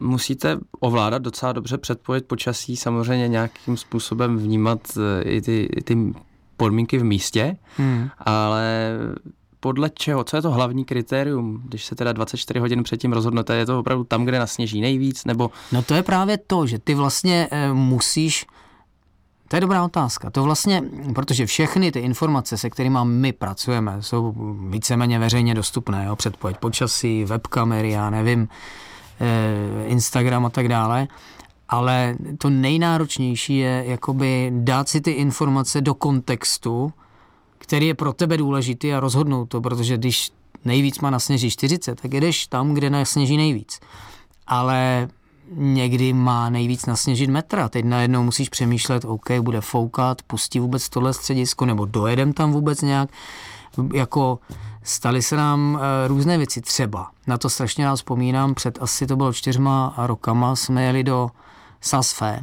musíte 0.00 0.58
ovládat 0.80 1.22
docela 1.22 1.52
dobře 1.52 1.78
předpověď 1.78 2.24
počasí, 2.24 2.76
samozřejmě 2.76 3.28
nějakým 3.28 3.76
způsobem 3.76 4.38
vnímat 4.38 4.80
eh, 4.96 5.22
i 5.22 5.40
ty, 5.40 5.68
i 5.76 5.82
ty 5.82 6.14
podmínky 6.56 6.98
v 6.98 7.04
místě, 7.04 7.56
hmm. 7.76 8.08
ale 8.18 8.90
podle 9.60 9.90
čeho, 9.90 10.24
co 10.24 10.36
je 10.36 10.42
to 10.42 10.50
hlavní 10.50 10.84
kritérium, 10.84 11.62
když 11.64 11.84
se 11.84 11.94
teda 11.94 12.12
24 12.12 12.60
hodin 12.60 12.82
předtím 12.82 13.12
rozhodnete, 13.12 13.56
je 13.56 13.66
to 13.66 13.80
opravdu 13.80 14.04
tam, 14.04 14.24
kde 14.24 14.38
nasněží 14.38 14.80
nejvíc, 14.80 15.24
nebo... 15.24 15.50
No 15.72 15.82
to 15.82 15.94
je 15.94 16.02
právě 16.02 16.38
to, 16.38 16.66
že 16.66 16.78
ty 16.78 16.94
vlastně 16.94 17.48
e, 17.50 17.72
musíš 17.72 18.46
to 19.48 19.56
je 19.56 19.60
dobrá 19.60 19.84
otázka. 19.84 20.30
To 20.30 20.42
vlastně, 20.42 20.82
protože 21.14 21.46
všechny 21.46 21.92
ty 21.92 21.98
informace, 22.00 22.58
se 22.58 22.70
kterými 22.70 22.98
my 23.02 23.32
pracujeme, 23.32 23.96
jsou 24.02 24.34
víceméně 24.68 25.18
veřejně 25.18 25.54
dostupné. 25.54 26.04
Jo? 26.04 26.16
Předpověď 26.16 26.56
počasí, 26.56 27.24
webkamery, 27.24 27.90
já 27.90 28.10
nevím, 28.10 28.48
eh, 29.20 29.86
Instagram 29.86 30.46
a 30.46 30.50
tak 30.50 30.68
dále. 30.68 31.08
Ale 31.68 32.16
to 32.38 32.50
nejnáročnější 32.50 33.58
je 33.58 33.84
jakoby 33.86 34.52
dát 34.54 34.88
si 34.88 35.00
ty 35.00 35.10
informace 35.10 35.80
do 35.80 35.94
kontextu, 35.94 36.92
který 37.58 37.86
je 37.86 37.94
pro 37.94 38.12
tebe 38.12 38.36
důležitý 38.36 38.94
a 38.94 39.00
rozhodnout 39.00 39.46
to, 39.46 39.60
protože 39.60 39.96
když 39.96 40.30
nejvíc 40.64 41.00
má 41.00 41.10
nasněží 41.10 41.50
40, 41.50 42.00
tak 42.00 42.14
jedeš 42.14 42.46
tam, 42.46 42.74
kde 42.74 42.90
nasněží 42.90 43.36
nejvíc. 43.36 43.80
Ale 44.46 45.08
někdy 45.52 46.12
má 46.12 46.50
nejvíc 46.50 46.86
nasněžit 46.86 47.30
metra. 47.30 47.68
Teď 47.68 47.84
najednou 47.84 48.22
musíš 48.22 48.48
přemýšlet, 48.48 49.04
OK, 49.04 49.30
bude 49.40 49.60
foukat, 49.60 50.22
pustí 50.22 50.60
vůbec 50.60 50.88
tohle 50.88 51.14
středisko, 51.14 51.66
nebo 51.66 51.84
dojedem 51.84 52.32
tam 52.32 52.52
vůbec 52.52 52.82
nějak. 52.82 53.10
Jako 53.94 54.38
staly 54.82 55.22
se 55.22 55.36
nám 55.36 55.78
e, 55.82 56.08
různé 56.08 56.38
věci. 56.38 56.60
Třeba, 56.60 57.10
na 57.26 57.38
to 57.38 57.50
strašně 57.50 57.84
rád 57.84 57.96
vzpomínám, 57.96 58.54
před 58.54 58.78
asi 58.82 59.06
to 59.06 59.16
bylo 59.16 59.32
čtyřma 59.32 59.94
rokama, 59.96 60.56
jsme 60.56 60.84
jeli 60.84 61.04
do 61.04 61.30
Sasfé. 61.80 62.40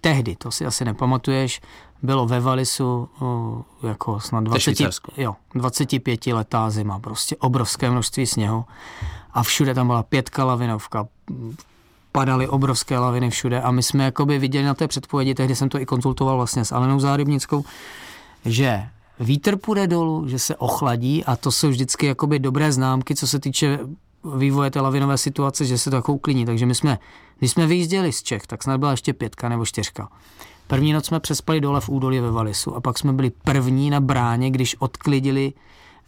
Tehdy, 0.00 0.36
to 0.36 0.50
si 0.50 0.66
asi 0.66 0.84
nepamatuješ, 0.84 1.60
bylo 2.02 2.26
ve 2.26 2.40
Valisu 2.40 3.08
o, 3.20 3.62
jako 3.82 4.20
snad 4.20 4.44
20, 4.44 4.74
jo, 5.16 5.36
25 5.54 6.26
letá 6.26 6.70
zima, 6.70 6.98
prostě 6.98 7.36
obrovské 7.36 7.90
množství 7.90 8.26
sněhu 8.26 8.64
a 9.32 9.42
všude 9.42 9.74
tam 9.74 9.86
byla 9.86 10.02
pětka 10.02 10.44
lavinovka, 10.44 11.06
padaly 12.12 12.48
obrovské 12.48 12.98
laviny 12.98 13.30
všude 13.30 13.60
a 13.60 13.70
my 13.70 13.82
jsme 13.82 14.04
jakoby 14.04 14.38
viděli 14.38 14.64
na 14.64 14.74
té 14.74 14.88
předpovědi, 14.88 15.34
tehdy 15.34 15.56
jsem 15.56 15.68
to 15.68 15.80
i 15.80 15.86
konzultoval 15.86 16.36
vlastně 16.36 16.64
s 16.64 16.72
Alenou 16.72 17.00
Zárybnickou, 17.00 17.64
že 18.44 18.88
vítr 19.20 19.56
půjde 19.56 19.86
dolů, 19.86 20.28
že 20.28 20.38
se 20.38 20.56
ochladí 20.56 21.24
a 21.24 21.36
to 21.36 21.52
jsou 21.52 21.68
vždycky 21.68 22.06
jakoby 22.06 22.38
dobré 22.38 22.72
známky, 22.72 23.14
co 23.14 23.26
se 23.26 23.40
týče 23.40 23.78
vývoje 24.36 24.70
té 24.70 24.80
lavinové 24.80 25.18
situace, 25.18 25.64
že 25.64 25.78
se 25.78 25.90
to 25.90 25.96
jako 25.96 26.12
uklidní. 26.12 26.46
Takže 26.46 26.66
my 26.66 26.74
jsme, 26.74 26.98
když 27.38 27.50
jsme 27.50 27.66
vyjížděli 27.66 28.12
z 28.12 28.22
Čech, 28.22 28.46
tak 28.46 28.62
snad 28.62 28.78
byla 28.78 28.90
ještě 28.90 29.12
pětka 29.12 29.48
nebo 29.48 29.66
čtyřka. 29.66 30.08
První 30.66 30.92
noc 30.92 31.06
jsme 31.06 31.20
přespali 31.20 31.60
dole 31.60 31.80
v 31.80 31.88
údolí 31.88 32.20
ve 32.20 32.30
Valisu 32.30 32.76
a 32.76 32.80
pak 32.80 32.98
jsme 32.98 33.12
byli 33.12 33.30
první 33.30 33.90
na 33.90 34.00
bráně, 34.00 34.50
když 34.50 34.76
odklidili 34.78 35.52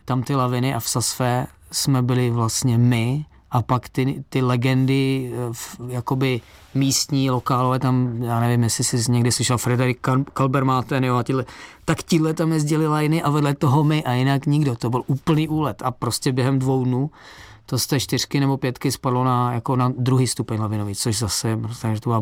tam 0.04 0.22
ty 0.22 0.34
laviny 0.34 0.74
a 0.74 0.80
v 0.80 0.88
Sasfé 0.88 1.46
jsme 1.72 2.02
byli 2.02 2.30
vlastně 2.30 2.78
my 2.78 3.24
a 3.54 3.62
pak 3.62 3.88
ty, 3.88 4.24
ty 4.28 4.42
legendy, 4.42 5.32
eh, 5.34 5.92
jakoby 5.92 6.40
místní, 6.74 7.30
lokálové, 7.30 7.78
tam, 7.78 8.22
já 8.22 8.40
nevím, 8.40 8.62
jestli 8.62 8.84
jsi 8.84 9.12
někdy 9.12 9.32
slyšel 9.32 9.58
Frederik 9.58 10.08
Kalbermáten, 10.32 11.04
jo, 11.04 11.16
a 11.16 11.22
tyhle, 11.22 11.44
tak 11.84 12.02
tíhle 12.02 12.34
tam 12.34 12.52
jezdili 12.52 12.86
lajny 12.86 13.22
a 13.22 13.30
vedle 13.30 13.54
toho 13.54 13.84
my 13.84 14.04
a 14.04 14.12
jinak 14.12 14.46
nikdo. 14.46 14.76
To 14.76 14.90
byl 14.90 15.02
úplný 15.06 15.48
úlet 15.48 15.82
a 15.82 15.90
prostě 15.90 16.32
během 16.32 16.58
dvou 16.58 16.84
dnů 16.84 17.10
to 17.66 17.78
z 17.78 17.86
té 17.86 18.00
čtyřky 18.00 18.40
nebo 18.40 18.56
pětky 18.56 18.92
spadlo 18.92 19.24
na, 19.24 19.52
jako 19.52 19.76
na 19.76 19.92
druhý 19.98 20.26
stupeň 20.26 20.60
lavinový, 20.60 20.94
což 20.94 21.18
zase, 21.18 21.58
takže 21.82 22.00
to 22.00 22.10
byla 22.10 22.20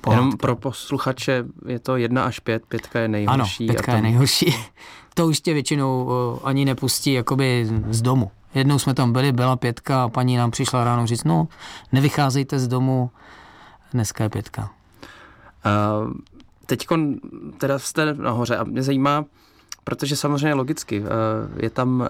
pohádka. 0.00 0.24
Jenom 0.24 0.36
pro 0.36 0.56
posluchače 0.56 1.44
je 1.66 1.78
to 1.78 1.96
jedna 1.96 2.24
až 2.24 2.38
pět, 2.38 2.66
pětka 2.68 3.00
je 3.00 3.08
nejhorší. 3.08 3.64
Ano, 3.64 3.72
pětka 3.72 3.86
tam... 3.86 3.96
je 3.96 4.02
nejhorší. 4.02 4.54
to 5.14 5.26
už 5.26 5.40
tě 5.40 5.54
většinou 5.54 6.04
uh, 6.04 6.38
ani 6.44 6.64
nepustí 6.64 7.12
jakoby 7.12 7.68
z 7.90 8.02
domu. 8.02 8.30
Jednou 8.54 8.78
jsme 8.78 8.94
tam 8.94 9.12
byli, 9.12 9.32
byla 9.32 9.56
pětka 9.56 10.04
a 10.04 10.08
paní 10.08 10.36
nám 10.36 10.50
přišla 10.50 10.84
ráno 10.84 11.06
říct, 11.06 11.24
no, 11.24 11.48
nevycházejte 11.92 12.58
z 12.58 12.68
domu, 12.68 13.10
dneska 13.92 14.24
je 14.24 14.30
pětka. 14.30 14.70
Uh, 15.66 16.12
teď 16.66 16.86
teda 17.58 17.78
jste 17.78 18.14
nahoře 18.14 18.56
a 18.56 18.64
mě 18.64 18.82
zajímá, 18.82 19.24
protože 19.84 20.16
samozřejmě 20.16 20.54
logicky 20.54 21.00
uh, 21.00 21.06
je 21.56 21.70
tam 21.70 22.00
uh, 22.00 22.06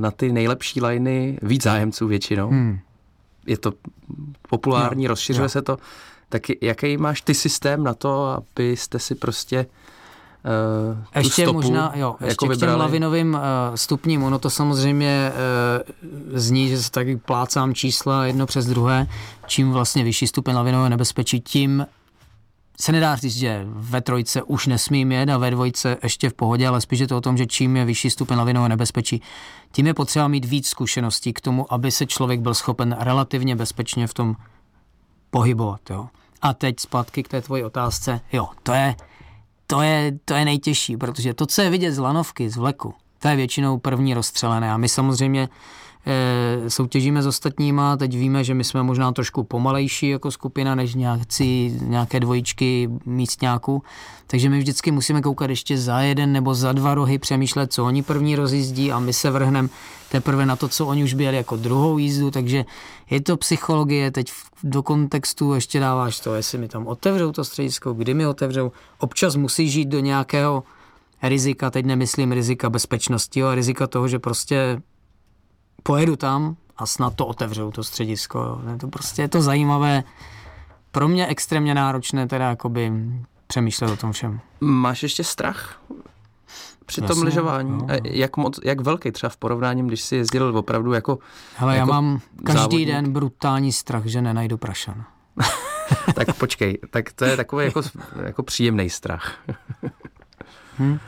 na 0.00 0.10
ty 0.10 0.32
nejlepší 0.32 0.82
liny 0.82 1.38
víc 1.42 1.62
zájemců 1.62 2.06
většinou. 2.06 2.48
Hmm. 2.48 2.78
Je 3.46 3.58
to 3.58 3.72
populární, 4.48 5.04
no, 5.04 5.08
rozšiřuje 5.08 5.44
no. 5.44 5.48
se 5.48 5.62
to. 5.62 5.78
Tak 6.28 6.42
jaký 6.60 6.96
máš 6.96 7.20
ty 7.20 7.34
systém 7.34 7.84
na 7.84 7.94
to, 7.94 8.24
abyste 8.26 8.98
si 8.98 9.14
prostě 9.14 9.58
uh, 9.58 9.93
ještě 11.16 11.42
stopu 11.42 11.56
možná, 11.56 11.92
jo, 11.94 12.16
ještě 12.24 12.46
jako 12.46 12.56
k 12.56 12.58
těm 12.58 12.78
lavinovým 12.78 13.34
uh, 13.34 13.40
stupním, 13.74 14.22
ono 14.22 14.38
to 14.38 14.50
samozřejmě 14.50 15.32
uh, 15.32 16.38
zní, 16.38 16.68
že 16.68 16.82
se 16.82 16.90
taky 16.90 17.16
plácám 17.16 17.74
čísla 17.74 18.26
jedno 18.26 18.46
přes 18.46 18.66
druhé, 18.66 19.06
čím 19.46 19.72
vlastně 19.72 20.04
vyšší 20.04 20.26
stupeň 20.26 20.54
lavinového 20.54 20.88
nebezpečí, 20.88 21.40
tím 21.40 21.86
se 22.80 22.92
nedá 22.92 23.16
říct, 23.16 23.36
že 23.36 23.66
ve 23.66 24.00
trojce 24.00 24.42
už 24.42 24.66
nesmím 24.66 25.12
jet 25.12 25.28
a 25.28 25.38
ve 25.38 25.50
dvojce 25.50 25.96
ještě 26.02 26.30
v 26.30 26.34
pohodě, 26.34 26.68
ale 26.68 26.80
spíš 26.80 26.98
je 26.98 27.08
to 27.08 27.16
o 27.16 27.20
tom, 27.20 27.36
že 27.36 27.46
čím 27.46 27.76
je 27.76 27.84
vyšší 27.84 28.10
stupeň 28.10 28.38
lavinového 28.38 28.68
nebezpečí, 28.68 29.22
tím 29.72 29.86
je 29.86 29.94
potřeba 29.94 30.28
mít 30.28 30.44
víc 30.44 30.68
zkušeností 30.68 31.32
k 31.32 31.40
tomu, 31.40 31.72
aby 31.72 31.90
se 31.90 32.06
člověk 32.06 32.40
byl 32.40 32.54
schopen 32.54 32.96
relativně 33.00 33.56
bezpečně 33.56 34.06
v 34.06 34.14
tom 34.14 34.36
pohybovat. 35.30 35.80
Jo. 35.90 36.08
A 36.42 36.54
teď 36.54 36.80
zpátky 36.80 37.22
k 37.22 37.28
té 37.28 37.40
tvoji 37.40 37.64
otázce. 37.64 38.20
Jo, 38.32 38.48
to 38.62 38.72
je, 38.72 38.94
to 39.66 39.82
je, 39.82 40.18
to 40.24 40.34
je 40.34 40.44
nejtěžší, 40.44 40.96
protože 40.96 41.34
to, 41.34 41.46
co 41.46 41.62
je 41.62 41.70
vidět 41.70 41.92
z 41.92 41.98
lanovky, 41.98 42.50
z 42.50 42.56
vleku, 42.56 42.94
to 43.18 43.28
je 43.28 43.36
většinou 43.36 43.78
první 43.78 44.14
rozstřelené. 44.14 44.72
A 44.72 44.76
my 44.76 44.88
samozřejmě 44.88 45.48
soutěžíme 46.68 47.22
s 47.22 47.26
ostatníma, 47.26 47.96
teď 47.96 48.16
víme, 48.16 48.44
že 48.44 48.54
my 48.54 48.64
jsme 48.64 48.82
možná 48.82 49.12
trošku 49.12 49.44
pomalejší 49.44 50.08
jako 50.08 50.30
skupina 50.30 50.74
než 50.74 50.94
nějakci, 50.94 51.78
nějaké 51.82 52.20
dvojičky 52.20 52.90
místňáků, 53.06 53.82
takže 54.26 54.48
my 54.48 54.58
vždycky 54.58 54.90
musíme 54.90 55.22
koukat 55.22 55.50
ještě 55.50 55.78
za 55.78 56.00
jeden 56.00 56.32
nebo 56.32 56.54
za 56.54 56.72
dva 56.72 56.94
rohy, 56.94 57.18
přemýšlet, 57.18 57.72
co 57.72 57.84
oni 57.84 58.02
první 58.02 58.36
rozjízdí 58.36 58.92
a 58.92 58.98
my 58.98 59.12
se 59.12 59.30
vrhneme 59.30 59.68
teprve 60.10 60.46
na 60.46 60.56
to, 60.56 60.68
co 60.68 60.86
oni 60.86 61.04
už 61.04 61.14
byli 61.14 61.36
jako 61.36 61.56
druhou 61.56 61.98
jízdu, 61.98 62.30
takže 62.30 62.64
je 63.10 63.20
to 63.20 63.36
psychologie, 63.36 64.10
teď 64.10 64.32
do 64.62 64.82
kontextu 64.82 65.54
ještě 65.54 65.80
dáváš 65.80 66.20
to, 66.20 66.34
jestli 66.34 66.58
mi 66.58 66.68
tam 66.68 66.86
otevřou 66.86 67.32
to 67.32 67.44
středisko, 67.44 67.92
kdy 67.92 68.14
mi 68.14 68.26
otevřou, 68.26 68.72
občas 68.98 69.36
musí 69.36 69.68
žít 69.68 69.88
do 69.88 70.00
nějakého 70.00 70.64
rizika, 71.22 71.70
teď 71.70 71.86
nemyslím 71.86 72.32
rizika 72.32 72.70
bezpečnosti, 72.70 73.42
ale 73.42 73.54
rizika 73.54 73.86
toho, 73.86 74.08
že 74.08 74.18
prostě 74.18 74.80
pojedu 75.84 76.16
tam 76.16 76.56
a 76.76 76.86
snad 76.86 77.14
to 77.14 77.26
otevřou, 77.26 77.70
to 77.70 77.84
středisko. 77.84 78.60
Je 78.72 78.78
to 78.78 78.88
prostě 78.88 79.22
je 79.22 79.28
to 79.28 79.42
zajímavé, 79.42 80.02
pro 80.92 81.08
mě 81.08 81.26
extrémně 81.26 81.74
náročné 81.74 82.28
teda 82.28 82.48
jakoby 82.48 82.92
přemýšlet 83.46 83.90
o 83.90 83.96
tom 83.96 84.12
všem. 84.12 84.40
Máš 84.60 85.02
ještě 85.02 85.24
strach 85.24 85.80
při 86.86 87.00
tom 87.00 87.08
Jasně, 87.10 87.24
lyžování? 87.24 87.70
No. 87.70 87.86
Jak, 88.04 88.36
moc, 88.36 88.60
jak 88.64 88.80
velký 88.80 89.12
třeba 89.12 89.30
v 89.30 89.36
porovnání, 89.36 89.86
když 89.86 90.00
jsi 90.02 90.16
jezdil 90.16 90.58
opravdu 90.58 90.92
jako 90.92 91.18
Hele, 91.56 91.76
jako 91.76 91.90
já 91.90 92.00
mám 92.00 92.20
každý 92.44 92.60
závodník? 92.60 92.88
den 92.88 93.12
brutální 93.12 93.72
strach, 93.72 94.06
že 94.06 94.22
nenajdu 94.22 94.56
prašan. 94.56 95.04
tak 96.14 96.36
počkej, 96.36 96.78
tak 96.90 97.12
to 97.12 97.24
je 97.24 97.36
takový 97.36 97.64
jako, 97.64 97.82
jako 98.22 98.42
příjemný 98.42 98.90
strach. 98.90 99.34
hm? 100.78 100.98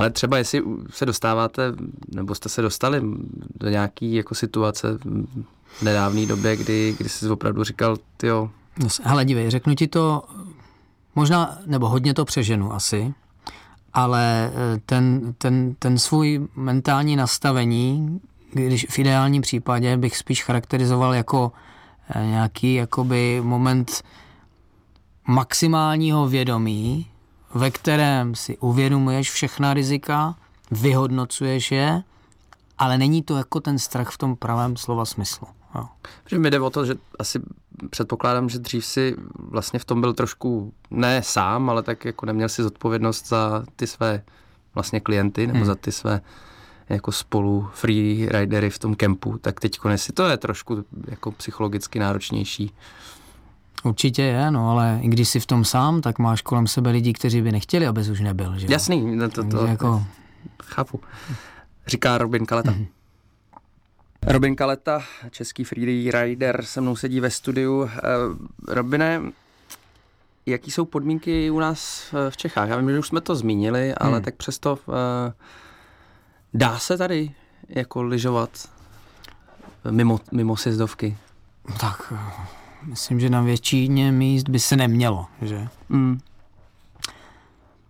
Ale 0.00 0.10
třeba 0.10 0.38
jestli 0.38 0.62
se 0.90 1.06
dostáváte, 1.06 1.72
nebo 2.14 2.34
jste 2.34 2.48
se 2.48 2.62
dostali 2.62 3.02
do 3.60 3.68
nějaký 3.68 4.14
jako 4.14 4.34
situace 4.34 4.98
v 5.78 5.82
nedávné 5.82 6.26
době, 6.26 6.56
kdy, 6.56 6.94
kdy 6.98 7.08
jsi 7.08 7.28
opravdu 7.28 7.64
říkal, 7.64 7.96
jo. 8.22 8.50
Hele, 9.02 9.24
dívej, 9.24 9.50
řeknu 9.50 9.74
ti 9.74 9.88
to, 9.88 10.22
možná, 11.14 11.58
nebo 11.66 11.88
hodně 11.88 12.14
to 12.14 12.24
přeženu 12.24 12.72
asi, 12.72 13.14
ale 13.92 14.52
eh, 14.54 14.80
ten, 14.86 15.34
ten, 15.38 15.74
ten 15.78 15.98
svůj 15.98 16.48
mentální 16.56 17.16
nastavení, 17.16 18.20
když 18.52 18.86
v 18.90 18.98
ideálním 18.98 19.42
případě 19.42 19.96
bych 19.96 20.16
spíš 20.16 20.44
charakterizoval 20.44 21.14
jako 21.14 21.52
eh, 22.10 22.26
nějaký 22.26 22.74
jakoby 22.74 23.40
moment 23.44 24.02
maximálního 25.26 26.28
vědomí, 26.28 27.06
ve 27.54 27.70
kterém 27.70 28.34
si 28.34 28.58
uvědomuješ 28.58 29.30
všechna 29.30 29.74
rizika, 29.74 30.34
vyhodnocuješ 30.70 31.72
je, 31.72 32.02
ale 32.78 32.98
není 32.98 33.22
to 33.22 33.36
jako 33.36 33.60
ten 33.60 33.78
strach 33.78 34.10
v 34.10 34.18
tom 34.18 34.36
pravém 34.36 34.76
slova 34.76 35.04
smyslu. 35.04 35.46
Jo. 35.74 35.88
Protože 36.24 36.38
mi 36.38 36.50
jde 36.50 36.60
o 36.60 36.70
to, 36.70 36.86
že 36.86 36.94
asi 37.18 37.40
předpokládám, 37.90 38.48
že 38.48 38.58
dřív 38.58 38.86
si 38.86 39.16
vlastně 39.36 39.78
v 39.78 39.84
tom 39.84 40.00
byl 40.00 40.14
trošku 40.14 40.72
ne 40.90 41.22
sám, 41.22 41.70
ale 41.70 41.82
tak 41.82 42.04
jako 42.04 42.26
neměl 42.26 42.48
si 42.48 42.62
zodpovědnost 42.62 43.28
za 43.28 43.64
ty 43.76 43.86
své 43.86 44.22
vlastně 44.74 45.00
klienty 45.00 45.46
nebo 45.46 45.58
hmm. 45.58 45.66
za 45.66 45.74
ty 45.74 45.92
své 45.92 46.20
jako 46.88 47.12
spolu 47.12 47.68
free 47.72 48.28
ridery 48.30 48.70
v 48.70 48.78
tom 48.78 48.94
kempu, 48.94 49.38
tak 49.38 49.60
teď 49.60 49.78
si 49.96 50.12
to 50.12 50.28
je 50.28 50.36
trošku 50.36 50.84
jako 51.08 51.32
psychologicky 51.32 51.98
náročnější. 51.98 52.74
Určitě 53.84 54.22
je, 54.22 54.50
no, 54.50 54.70
ale 54.70 55.00
i 55.02 55.08
když 55.08 55.28
jsi 55.28 55.40
v 55.40 55.46
tom 55.46 55.64
sám, 55.64 56.00
tak 56.00 56.18
máš 56.18 56.42
kolem 56.42 56.66
sebe 56.66 56.90
lidi, 56.90 57.12
kteří 57.12 57.42
by 57.42 57.52
nechtěli, 57.52 57.86
abys 57.86 58.08
už 58.08 58.20
nebyl. 58.20 58.58
Že? 58.58 58.66
Jasný, 58.70 59.16
no 59.16 59.30
to, 59.30 59.44
to, 59.44 59.50
to 59.50 59.66
jako... 59.66 60.06
chápu. 60.62 61.00
Říká 61.86 62.18
Robin 62.18 62.46
Kaleta. 62.46 62.70
Mm-hmm. 62.70 62.86
Robin 64.26 64.56
Kaleta, 64.56 65.02
český 65.30 65.64
freerider, 65.64 66.64
se 66.64 66.80
mnou 66.80 66.96
sedí 66.96 67.20
ve 67.20 67.30
studiu. 67.30 67.80
Uh, 67.82 67.88
Robine, 68.68 69.22
jaký 70.46 70.70
jsou 70.70 70.84
podmínky 70.84 71.50
u 71.50 71.60
nás 71.60 72.08
v 72.30 72.36
Čechách? 72.36 72.68
Já 72.68 72.76
vím, 72.76 72.90
že 72.90 72.98
už 72.98 73.08
jsme 73.08 73.20
to 73.20 73.34
zmínili, 73.34 73.94
ale 73.94 74.12
hmm. 74.12 74.22
tak 74.22 74.34
přesto 74.34 74.78
uh, 74.86 74.94
dá 76.54 76.78
se 76.78 76.98
tady 76.98 77.30
jako 77.68 78.02
lyžovat 78.02 78.50
mimo, 79.90 80.20
mimo 80.32 80.56
sjezdovky? 80.56 81.16
Tak 81.80 82.12
myslím, 82.82 83.20
že 83.20 83.30
na 83.30 83.42
většině 83.42 84.12
míst 84.12 84.48
by 84.48 84.58
se 84.58 84.76
nemělo, 84.76 85.26
že? 85.42 85.68
Mm. 85.88 86.18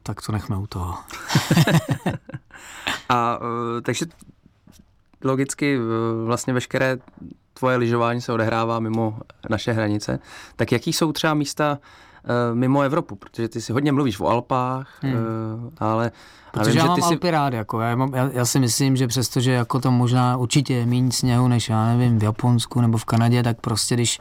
Tak 0.02 0.22
to 0.22 0.32
nechme 0.32 0.56
u 0.56 0.66
toho. 0.66 0.94
A 3.08 3.38
uh, 3.38 3.46
takže 3.82 4.06
logicky 5.24 5.78
uh, 5.78 5.84
vlastně 6.26 6.52
veškeré 6.52 6.98
tvoje 7.54 7.76
lyžování 7.76 8.20
se 8.20 8.32
odehrává 8.32 8.80
mimo 8.80 9.18
naše 9.48 9.72
hranice. 9.72 10.18
Tak 10.56 10.72
jaký 10.72 10.92
jsou 10.92 11.12
třeba 11.12 11.34
místa 11.34 11.78
uh, 12.24 12.56
mimo 12.56 12.82
Evropu? 12.82 13.16
Protože 13.16 13.48
ty 13.48 13.60
si 13.60 13.72
hodně 13.72 13.92
mluvíš 13.92 14.20
o 14.20 14.26
Alpách, 14.26 14.98
hmm. 15.02 15.12
uh, 15.12 15.18
ale... 15.78 16.12
Protože 16.52 16.70
vím, 16.70 16.78
já 16.78 16.86
mám 16.86 17.02
Alpy 17.02 17.26
si... 17.26 17.30
rád, 17.30 17.52
jako, 17.52 17.80
já, 17.80 17.96
mám, 17.96 18.14
já, 18.14 18.30
já, 18.32 18.44
si 18.44 18.58
myslím, 18.58 18.96
že 18.96 19.06
přestože 19.06 19.52
jako 19.52 19.80
to 19.80 19.90
možná 19.90 20.36
určitě 20.36 20.74
je 20.74 20.86
méně 20.86 21.12
sněhu, 21.12 21.48
než 21.48 21.68
já 21.68 21.86
nevím, 21.86 22.18
v 22.18 22.22
Japonsku 22.22 22.80
nebo 22.80 22.98
v 22.98 23.04
Kanadě, 23.04 23.42
tak 23.42 23.60
prostě 23.60 23.94
když 23.94 24.20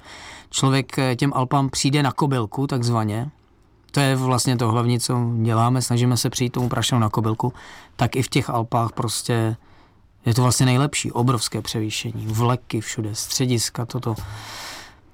člověk 0.49 0.99
eh, 0.99 1.15
těm 1.15 1.33
Alpám 1.35 1.69
přijde 1.69 2.03
na 2.03 2.12
kobylku 2.12 2.67
takzvaně, 2.67 3.31
to 3.91 3.99
je 3.99 4.15
vlastně 4.15 4.57
to 4.57 4.71
hlavní, 4.71 4.99
co 4.99 5.19
děláme, 5.41 5.81
snažíme 5.81 6.17
se 6.17 6.29
přijít 6.29 6.49
tomu 6.49 6.69
prašnou 6.69 6.99
na 6.99 7.09
kobylku, 7.09 7.53
tak 7.95 8.15
i 8.15 8.23
v 8.23 8.29
těch 8.29 8.49
Alpách 8.49 8.91
prostě 8.91 9.55
je 10.25 10.33
to 10.33 10.41
vlastně 10.41 10.65
nejlepší, 10.65 11.12
obrovské 11.12 11.62
převýšení, 11.62 12.27
vleky 12.27 12.81
všude, 12.81 13.15
střediska, 13.15 13.85
toto 13.85 14.15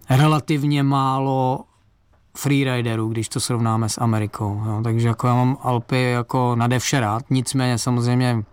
relativně 0.09 0.83
málo 0.83 1.63
freeriderů, 2.37 3.09
když 3.09 3.29
to 3.29 3.39
srovnáme 3.39 3.89
s 3.89 4.01
Amerikou. 4.01 4.63
Jo. 4.65 4.81
Takže 4.83 5.07
jako 5.07 5.27
já 5.27 5.33
mám 5.33 5.57
Alpy 5.61 6.03
jako 6.03 6.55
nade 6.55 6.79
vše 6.79 6.99
rád, 6.99 7.23
nicméně 7.29 7.77
samozřejmě 7.77 8.43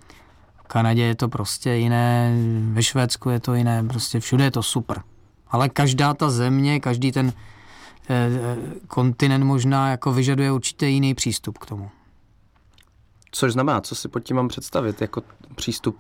v 0.65 0.69
Kanadě 0.69 1.03
je 1.03 1.15
to 1.15 1.29
prostě 1.29 1.71
jiné, 1.71 2.35
ve 2.73 2.83
Švédsku 2.83 3.31
je 3.31 3.41
to 3.41 3.55
jiné, 3.55 3.83
prostě 3.83 4.21
všude 4.21 4.45
je 4.45 4.51
to 4.51 4.63
super 4.63 5.03
ale 5.53 5.69
každá 5.69 6.15
ta 6.15 6.31
země, 6.31 6.81
každý 6.81 7.13
ten 7.13 7.33
eh, 8.11 8.31
kontinent 8.89 9.45
možná 9.45 9.91
jako 9.91 10.13
vyžaduje 10.13 10.53
určitě 10.53 10.87
jiný 10.87 11.15
přístup 11.15 11.59
k 11.59 11.67
tomu. 11.67 11.91
Což 13.31 13.53
znamená, 13.53 13.81
co 13.81 13.95
si 13.95 14.09
pod 14.09 14.21
tím 14.21 14.37
mám 14.37 14.49
představit, 14.49 15.01
jako 15.01 15.23
přístup 15.55 15.97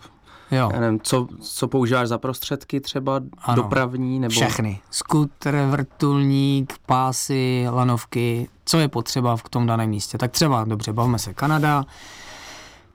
Jo. 0.52 0.70
Já 0.74 0.80
nevím, 0.80 1.00
co, 1.00 1.28
co 1.40 1.68
používáš 1.68 2.08
za 2.08 2.18
prostředky 2.18 2.80
třeba 2.80 3.20
ano, 3.38 3.62
dopravní? 3.62 4.20
Nebo... 4.20 4.32
Všechny. 4.32 4.80
Skuter, 4.90 5.66
vrtulník, 5.70 6.74
pásy, 6.86 7.66
lanovky, 7.70 8.48
co 8.64 8.78
je 8.78 8.88
potřeba 8.88 9.36
v 9.36 9.48
tom 9.48 9.66
daném 9.66 9.90
místě. 9.90 10.18
Tak 10.18 10.30
třeba, 10.30 10.64
dobře, 10.64 10.92
bavíme 10.92 11.18
se 11.18 11.34
Kanada, 11.34 11.84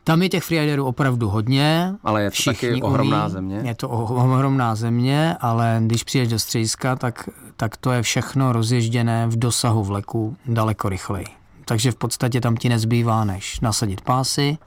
tam 0.08 0.22
je 0.22 0.30
těch 0.30 0.44
freeriderů 0.44 0.86
opravdu 0.86 1.30
hodně. 1.30 1.94
Ale 2.04 2.24
je 2.24 2.32
to 2.32 2.44
taky 2.46 2.82
ohromná 2.82 3.24
umí. 3.24 3.32
země. 3.32 3.62
Je 3.64 3.76
to 3.76 3.90
ohromná 3.90 4.76
země, 4.76 5.36
ale 5.42 5.82
když 5.86 6.04
přijdeš 6.04 6.30
do 6.30 6.40
střediska, 6.40 6.96
tak, 6.96 7.30
tak 7.58 7.78
to 7.78 7.92
je 7.92 8.02
všechno 8.02 8.54
rozježděné 8.54 9.28
v 9.28 9.40
dosahu 9.40 9.84
vleku 9.84 10.38
daleko 10.46 10.90
rychleji. 10.90 11.26
Takže 11.66 11.92
v 11.92 11.96
podstatě 11.96 12.42
tam 12.42 12.58
ti 12.58 12.70
nezbývá, 12.70 13.26
než 13.26 13.60
nasadit 13.60 14.02
pásy, 14.02 14.58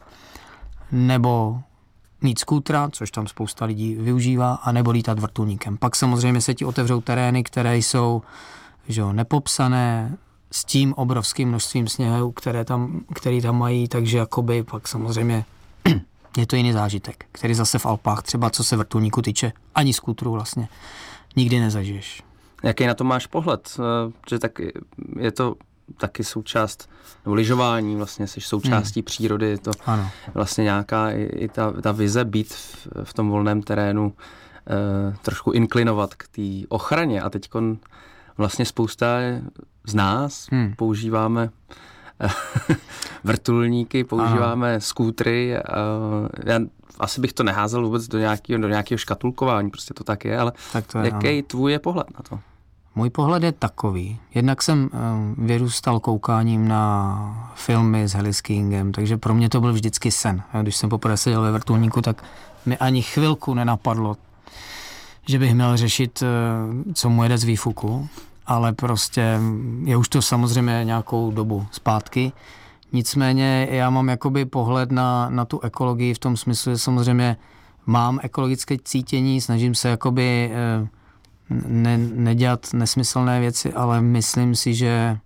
nebo 0.92 1.60
mít 2.22 2.38
skútra, 2.38 2.88
což 2.92 3.10
tam 3.10 3.26
spousta 3.26 3.64
lidí 3.64 3.94
využívá, 3.94 4.54
a 4.54 4.72
nebo 4.72 4.90
lítat 4.90 5.18
vrtulníkem. 5.18 5.76
Pak 5.76 5.96
samozřejmě 5.96 6.40
se 6.40 6.54
ti 6.54 6.64
otevřou 6.64 7.00
terény, 7.00 7.44
které 7.44 7.76
jsou 7.76 8.22
že 8.88 9.00
jo, 9.00 9.12
nepopsané, 9.12 10.16
s 10.52 10.64
tím 10.64 10.94
obrovským 10.94 11.48
množstvím 11.48 11.88
sněhu, 11.88 12.32
které 12.32 12.64
tam, 12.64 13.00
který 13.14 13.40
tam 13.40 13.58
mají, 13.58 13.88
takže 13.88 14.18
jakoby 14.18 14.62
pak 14.62 14.88
samozřejmě 14.88 15.44
je 16.36 16.46
to 16.46 16.56
jiný 16.56 16.72
zážitek, 16.72 17.24
který 17.32 17.54
zase 17.54 17.78
v 17.78 17.86
Alpách, 17.86 18.22
třeba 18.22 18.50
co 18.50 18.64
se 18.64 18.76
vrtulníku 18.76 19.22
tyče, 19.22 19.52
ani 19.74 19.92
skutru 19.92 20.32
vlastně, 20.32 20.68
nikdy 21.36 21.60
nezažiješ. 21.60 22.22
Jaký 22.62 22.86
na 22.86 22.94
to 22.94 23.04
máš 23.04 23.26
pohled? 23.26 23.78
Eh, 23.78 24.12
že 24.30 24.38
tak 24.38 24.58
je 25.18 25.32
to 25.32 25.54
taky 25.96 26.24
součást, 26.24 26.88
nebo 27.24 27.34
lyžování 27.34 27.96
vlastně, 27.96 28.26
jsi 28.26 28.40
součástí 28.40 29.00
hmm. 29.00 29.04
přírody, 29.04 29.46
je 29.46 29.58
to 29.58 29.70
ano. 29.86 30.10
vlastně 30.34 30.64
nějaká 30.64 31.10
i, 31.10 31.22
i 31.22 31.48
ta, 31.48 31.72
ta 31.72 31.92
vize 31.92 32.24
být 32.24 32.52
v, 32.52 32.88
v 33.04 33.14
tom 33.14 33.30
volném 33.30 33.62
terénu, 33.62 34.12
eh, 34.66 35.16
trošku 35.22 35.52
inklinovat 35.52 36.14
k 36.14 36.28
té 36.28 36.66
ochraně 36.68 37.22
a 37.22 37.30
teď 37.30 37.50
vlastně 38.36 38.64
spousta 38.64 39.06
z 39.90 39.94
nás 39.94 40.46
hmm. 40.50 40.74
používáme 40.76 41.50
vrtulníky, 43.24 44.04
používáme 44.04 44.70
Aha. 44.70 44.80
skútry. 44.80 45.56
Já 46.44 46.60
asi 46.98 47.20
bych 47.20 47.32
to 47.32 47.42
neházel 47.42 47.82
vůbec 47.84 48.08
do 48.08 48.18
nějakého, 48.18 48.60
do 48.60 48.68
nějakého 48.68 48.98
škatulkování, 48.98 49.70
prostě 49.70 49.94
to 49.94 50.04
tak 50.04 50.24
je, 50.24 50.38
ale 50.38 50.52
tak 50.72 50.86
to 50.86 50.98
je, 50.98 51.04
jaký 51.04 51.28
ano. 51.28 51.42
tvůj 51.46 51.72
je 51.72 51.78
pohled 51.78 52.06
na 52.10 52.20
to? 52.28 52.40
Můj 52.94 53.10
pohled 53.10 53.42
je 53.42 53.52
takový. 53.52 54.18
Jednak 54.34 54.62
jsem 54.62 54.90
um, 54.92 55.46
vyrůstal 55.46 56.00
koukáním 56.00 56.68
na 56.68 57.52
filmy 57.54 58.08
s 58.08 58.12
Heli 58.12 58.30
Kingem, 58.42 58.92
takže 58.92 59.16
pro 59.16 59.34
mě 59.34 59.48
to 59.48 59.60
byl 59.60 59.72
vždycky 59.72 60.10
sen. 60.10 60.42
Když 60.62 60.76
jsem 60.76 60.90
poprvé 60.90 61.16
seděl 61.16 61.42
ve 61.42 61.52
vrtulníku, 61.52 62.02
tak 62.02 62.24
mi 62.66 62.78
ani 62.78 63.02
chvilku 63.02 63.54
nenapadlo 63.54 64.16
že 65.30 65.38
bych 65.38 65.54
měl 65.54 65.76
řešit, 65.76 66.22
eh, 66.22 66.92
co 66.94 67.10
mu 67.10 67.22
jede 67.22 67.38
z 67.38 67.44
výfuku, 67.44 68.08
ale 68.50 68.72
prostě 68.72 69.38
je 69.84 69.96
už 69.96 70.08
to 70.08 70.22
samozřejmě 70.22 70.80
nějakou 70.84 71.30
dobu 71.30 71.66
zpátky. 71.70 72.32
Nicméně 72.92 73.68
já 73.70 73.90
mám 73.90 74.08
jakoby 74.08 74.44
pohled 74.44 74.92
na, 74.92 75.30
na 75.30 75.44
tu 75.44 75.60
ekologii 75.60 76.14
v 76.14 76.18
tom 76.18 76.36
smyslu, 76.36 76.72
že 76.72 76.78
samozřejmě 76.78 77.36
mám 77.86 78.20
ekologické 78.22 78.76
cítění, 78.84 79.40
snažím 79.40 79.74
se 79.74 79.88
jakoby 79.88 80.50
eh, 80.52 80.88
ne, 81.68 81.98
nedělat 81.98 82.66
nesmyslné 82.72 83.40
věci, 83.40 83.72
ale 83.72 84.00
myslím 84.00 84.54
si, 84.54 84.74
že 84.74 85.18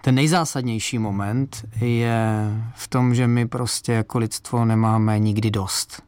ten 0.00 0.14
nejzásadnější 0.14 0.98
moment 0.98 1.64
je 1.80 2.50
v 2.74 2.88
tom, 2.88 3.14
že 3.14 3.26
my 3.26 3.46
prostě 3.48 3.92
jako 3.92 4.18
lidstvo 4.18 4.64
nemáme 4.64 5.18
nikdy 5.18 5.50
dost. 5.50 6.02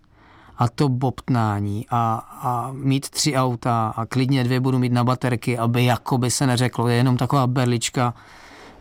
A 0.61 0.69
to 0.69 0.89
bobtnání 0.89 1.87
a, 1.91 2.15
a 2.43 2.71
mít 2.73 3.11
tři 3.11 3.37
auta 3.37 3.93
a 3.97 4.07
klidně 4.07 4.45
dvě 4.45 4.61
budu 4.61 4.79
mít 4.79 4.93
na 4.93 5.05
baterky, 5.05 5.59
aby 5.59 5.85
jakoby 5.85 6.31
se 6.31 6.47
neřeklo, 6.47 6.89
je 6.89 6.97
jenom 6.97 7.17
taková 7.17 7.47
berlička 7.47 8.15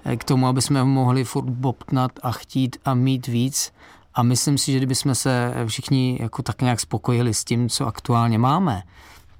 eh, 0.05 0.17
k 0.17 0.23
tomu, 0.23 0.47
aby 0.47 0.61
jsme 0.61 0.83
mohli 0.83 1.23
furt 1.23 1.49
bobtnat 1.49 2.11
a 2.23 2.31
chtít 2.31 2.77
a 2.85 2.93
mít 2.93 3.27
víc. 3.27 3.73
A 4.13 4.23
myslím 4.23 4.57
si, 4.57 4.71
že 4.71 4.77
kdybychom 4.77 5.15
se 5.15 5.53
všichni 5.67 6.17
jako 6.21 6.43
tak 6.43 6.61
nějak 6.61 6.79
spokojili 6.79 7.33
s 7.33 7.43
tím, 7.43 7.69
co 7.69 7.87
aktuálně 7.87 8.37
máme, 8.37 8.83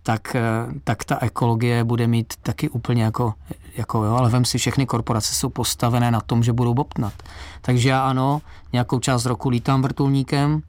tak, 0.04 0.36
eh, 0.36 0.42
tak 0.84 1.04
ta 1.04 1.18
ekologie 1.22 1.84
bude 1.84 2.08
mít 2.08 2.34
taky 2.44 2.70
úplně 2.70 3.04
jako, 3.04 3.34
jako 3.78 4.04
jo, 4.04 4.14
ale 4.14 4.30
vem 4.30 4.46
si, 4.46 4.58
všechny 4.58 4.86
korporace 4.86 5.36
jsou 5.36 5.50
postavené 5.50 6.12
na 6.12 6.22
tom, 6.22 6.44
že 6.44 6.54
budou 6.54 6.74
bobtnat. 6.74 7.14
Takže 7.62 7.90
já 7.90 8.02
ano, 8.02 8.42
nějakou 8.74 9.00
část 9.00 9.26
roku 9.26 9.50
lítám 9.50 9.82
vrtulníkem, 9.82 10.62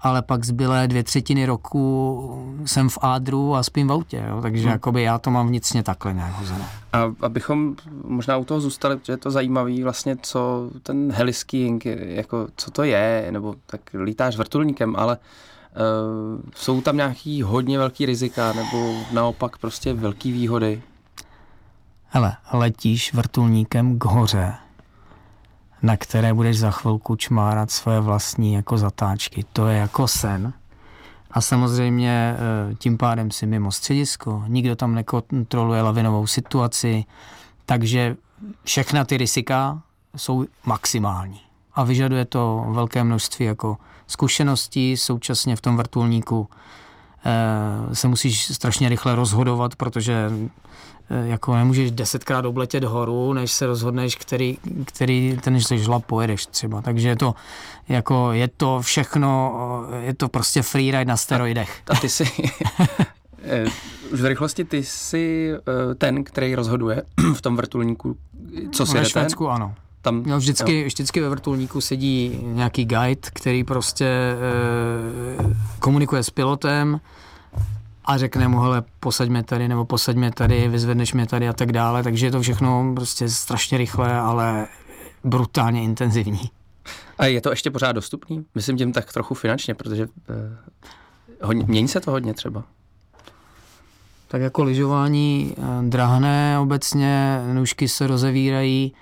ale 0.00 0.22
pak 0.22 0.44
zbylé 0.44 0.88
dvě 0.88 1.02
třetiny 1.02 1.46
roku 1.46 2.58
jsem 2.66 2.88
v 2.88 2.98
ádru 3.02 3.54
a 3.54 3.62
spím 3.62 3.88
v 3.88 3.92
autě, 3.92 4.24
jo? 4.28 4.42
takže 4.42 4.62
hmm. 4.62 4.72
jakoby 4.72 5.02
já 5.02 5.18
to 5.18 5.30
mám 5.30 5.48
vnitřně 5.48 5.82
takhle 5.82 6.12
nějak 6.14 6.32
hozené. 6.32 6.64
A 6.92 7.12
abychom 7.20 7.76
možná 8.04 8.36
u 8.36 8.44
toho 8.44 8.60
zůstali, 8.60 8.98
že 9.02 9.12
je 9.12 9.16
to 9.16 9.30
zajímavý 9.30 9.82
vlastně, 9.82 10.16
co 10.22 10.70
ten 10.82 11.12
heliskiing, 11.12 11.86
jako 12.00 12.48
co 12.56 12.70
to 12.70 12.82
je, 12.82 13.28
nebo 13.30 13.54
tak 13.66 13.80
lítáš 14.04 14.36
vrtulníkem, 14.36 14.96
ale 14.96 15.16
uh, 15.16 16.40
jsou 16.54 16.80
tam 16.80 16.96
nějaký 16.96 17.42
hodně 17.42 17.78
velký 17.78 18.06
rizika, 18.06 18.52
nebo 18.52 18.94
naopak 19.12 19.58
prostě 19.58 19.92
velký 19.92 20.32
výhody? 20.32 20.82
Hele, 22.10 22.36
letíš 22.52 23.14
vrtulníkem 23.14 23.98
k 23.98 24.04
hoře, 24.04 24.54
na 25.82 25.96
které 25.96 26.34
budeš 26.34 26.58
za 26.58 26.70
chvilku 26.70 27.16
čmárat 27.16 27.70
svoje 27.70 28.00
vlastní 28.00 28.52
jako 28.52 28.78
zatáčky. 28.78 29.44
To 29.52 29.66
je 29.66 29.78
jako 29.78 30.08
sen. 30.08 30.52
A 31.30 31.40
samozřejmě 31.40 32.36
eh, 32.70 32.74
tím 32.74 32.98
pádem 32.98 33.30
si 33.30 33.46
mimo 33.46 33.72
středisko, 33.72 34.44
nikdo 34.48 34.76
tam 34.76 34.94
nekontroluje 34.94 35.82
lavinovou 35.82 36.26
situaci, 36.26 37.04
takže 37.66 38.16
všechna 38.64 39.04
ty 39.04 39.16
rizika 39.16 39.82
jsou 40.16 40.46
maximální. 40.64 41.40
A 41.74 41.84
vyžaduje 41.84 42.24
to 42.24 42.64
velké 42.68 43.04
množství 43.04 43.46
jako 43.46 43.76
zkušeností, 44.06 44.96
současně 44.96 45.56
v 45.56 45.60
tom 45.60 45.76
vrtulníku 45.76 46.48
se 47.92 48.08
musíš 48.08 48.54
strašně 48.54 48.88
rychle 48.88 49.14
rozhodovat, 49.14 49.76
protože 49.76 50.30
Eh, 51.10 51.28
jako 51.28 51.56
nemůžeš 51.56 51.90
desetkrát 51.90 52.44
obletět 52.44 52.84
horu, 52.84 53.32
než 53.32 53.52
se 53.52 53.66
rozhodneš, 53.66 54.16
který, 54.16 54.58
který 54.84 55.38
ten 55.40 55.60
žlab 55.60 56.04
pojedeš 56.04 56.46
třeba. 56.46 56.82
Takže 56.82 57.08
je 57.08 57.16
to, 57.16 57.34
jako, 57.88 58.32
je 58.32 58.48
to 58.48 58.80
všechno, 58.80 59.52
eh, 59.92 60.04
je 60.04 60.14
to 60.14 60.28
prostě 60.28 60.62
freeride 60.62 61.04
na 61.04 61.16
steroidech. 61.16 61.82
A, 61.88 61.92
a 61.92 62.00
ty 62.00 62.08
si, 62.08 62.24
eh, 63.42 63.64
už 64.12 64.20
v 64.20 64.24
rychlosti 64.24 64.64
ty 64.64 64.84
jsi 64.84 65.52
ten, 65.98 66.24
který 66.24 66.54
rozhoduje 66.54 67.02
v 67.34 67.40
tom 67.40 67.56
vrtulníku, 67.56 68.16
co 68.72 68.86
si 68.86 68.98
Ve 68.98 69.04
Švédsku 69.04 69.48
ano. 69.48 69.74
Tam, 70.08 70.22
no, 70.26 70.38
vždycky, 70.38 70.80
jo. 70.80 70.86
vždycky 70.86 71.20
ve 71.20 71.28
vrtulníku 71.28 71.80
sedí 71.80 72.40
nějaký 72.42 72.84
guide, 72.84 73.20
který 73.32 73.64
prostě 73.64 74.04
e, 74.04 74.36
komunikuje 75.78 76.22
s 76.22 76.30
pilotem, 76.30 77.00
a 78.04 78.18
řekne 78.18 78.48
mu, 78.48 78.60
hele, 78.60 78.82
posaďme 79.00 79.42
tady, 79.42 79.68
nebo 79.68 79.84
posaďme 79.84 80.30
tady, 80.30 80.68
vyzvedneš 80.68 81.14
mě 81.14 81.26
tady 81.26 81.48
a 81.48 81.52
tak 81.52 81.72
dále, 81.72 82.02
takže 82.02 82.26
je 82.26 82.30
to 82.30 82.40
všechno 82.40 82.92
prostě 82.94 83.28
strašně 83.28 83.78
rychlé, 83.78 84.20
ale 84.20 84.66
brutálně 85.24 85.82
intenzivní. 85.82 86.50
A 87.18 87.26
je 87.26 87.40
to 87.40 87.50
ještě 87.50 87.70
pořád 87.70 87.92
dostupný? 87.92 88.44
Myslím 88.54 88.76
tím 88.76 88.92
tak 88.92 89.12
trochu 89.12 89.34
finančně, 89.34 89.74
protože 89.74 90.08
eh, 90.30 90.56
hodně, 91.42 91.64
mění 91.68 91.88
se 91.88 92.00
to 92.00 92.10
hodně 92.10 92.34
třeba. 92.34 92.64
Tak 94.28 94.40
jako 94.40 94.64
lyžování 94.64 95.54
eh, 95.58 95.62
drahné 95.82 96.58
obecně, 96.58 97.40
nůžky 97.52 97.88
se 97.88 98.06
rozevírají, 98.06 98.92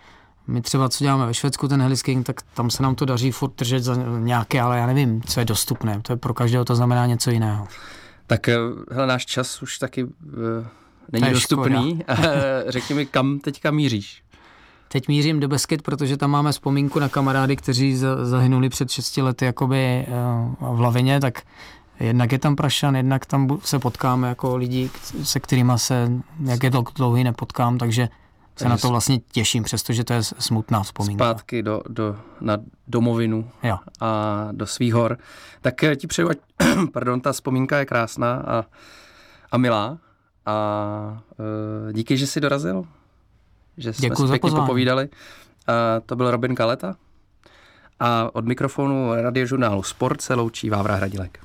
my 0.46 0.62
třeba, 0.62 0.88
co 0.88 1.04
děláme 1.04 1.26
ve 1.26 1.34
Švédsku, 1.34 1.68
ten 1.68 1.82
helisking, 1.82 2.26
tak 2.26 2.42
tam 2.54 2.70
se 2.70 2.82
nám 2.82 2.94
to 2.94 3.04
daří 3.04 3.30
furt 3.30 3.52
držet 3.58 3.82
za 3.82 3.94
nějaké, 4.18 4.60
ale 4.60 4.78
já 4.78 4.86
nevím, 4.86 5.22
co 5.22 5.40
je 5.40 5.46
dostupné. 5.46 6.00
To 6.02 6.12
je 6.12 6.16
pro 6.16 6.34
každého 6.34 6.64
to 6.64 6.76
znamená 6.76 7.06
něco 7.06 7.30
jiného. 7.30 7.68
Tak 8.26 8.48
eh, 8.48 8.56
hele, 8.90 9.06
náš 9.06 9.26
čas 9.26 9.62
už 9.62 9.78
taky 9.78 10.04
uh, 10.04 10.10
není 11.12 11.30
dostupný. 11.30 12.02
Řekni 12.68 12.94
mi, 12.94 13.06
kam 13.06 13.38
teďka 13.38 13.70
míříš? 13.70 14.22
Teď 14.88 15.08
mířím 15.08 15.40
do 15.40 15.48
Beskyt, 15.48 15.82
protože 15.82 16.16
tam 16.16 16.30
máme 16.30 16.52
vzpomínku 16.52 16.98
na 16.98 17.08
kamarády, 17.08 17.56
kteří 17.56 17.96
zahynuli 18.22 18.68
před 18.68 18.90
6 18.90 19.16
lety 19.16 19.44
jakoby 19.44 20.06
uh, 20.60 20.76
v 20.76 20.80
lavině, 20.80 21.20
tak 21.20 21.42
jednak 22.00 22.32
je 22.32 22.38
tam 22.38 22.56
Prašan, 22.56 22.96
jednak 22.96 23.26
tam 23.26 23.58
se 23.64 23.78
potkáme 23.78 24.28
jako 24.28 24.56
lidi, 24.56 24.90
se 25.22 25.40
kterými 25.40 25.72
se 25.76 26.12
jak 26.44 26.62
je 26.62 26.70
dlouhý 26.94 27.24
nepotkám, 27.24 27.78
takže 27.78 28.08
se 28.56 28.64
Takže 28.64 28.70
na 28.70 28.76
to 28.76 28.88
vlastně 28.88 29.18
těším, 29.32 29.62
přestože 29.62 30.04
to 30.04 30.12
je 30.12 30.22
smutná 30.22 30.82
vzpomínka. 30.82 31.24
Zpátky 31.24 31.62
do, 31.62 31.82
do, 31.88 32.16
na 32.40 32.58
domovinu 32.88 33.50
jo. 33.62 33.78
a 34.00 34.48
do 34.52 34.66
svých 34.66 34.94
hor. 34.94 35.18
Tak 35.60 35.74
ti 35.96 36.06
přeju, 36.06 36.28
ať, 36.30 36.38
pardon, 36.92 37.20
ta 37.20 37.32
vzpomínka 37.32 37.78
je 37.78 37.86
krásná 37.86 38.34
a, 38.36 38.64
a 39.52 39.58
milá. 39.58 39.98
A 40.46 41.22
e, 41.88 41.92
díky, 41.92 42.16
že 42.16 42.26
jsi 42.26 42.40
dorazil. 42.40 42.84
Že 43.76 43.92
jsme 43.92 44.08
Děkuji 44.08 44.26
si 44.26 44.30
pěkně 44.30 44.50
popovídali. 44.50 45.08
A 45.66 46.00
to 46.00 46.16
byl 46.16 46.30
Robin 46.30 46.54
Kaleta. 46.54 46.96
A 48.00 48.34
od 48.34 48.44
mikrofonu 48.44 49.14
radiožurnálu 49.14 49.82
Sport 49.82 50.20
se 50.20 50.34
loučí 50.34 50.70
Vávra 50.70 50.94
Hradilek. 50.94 51.40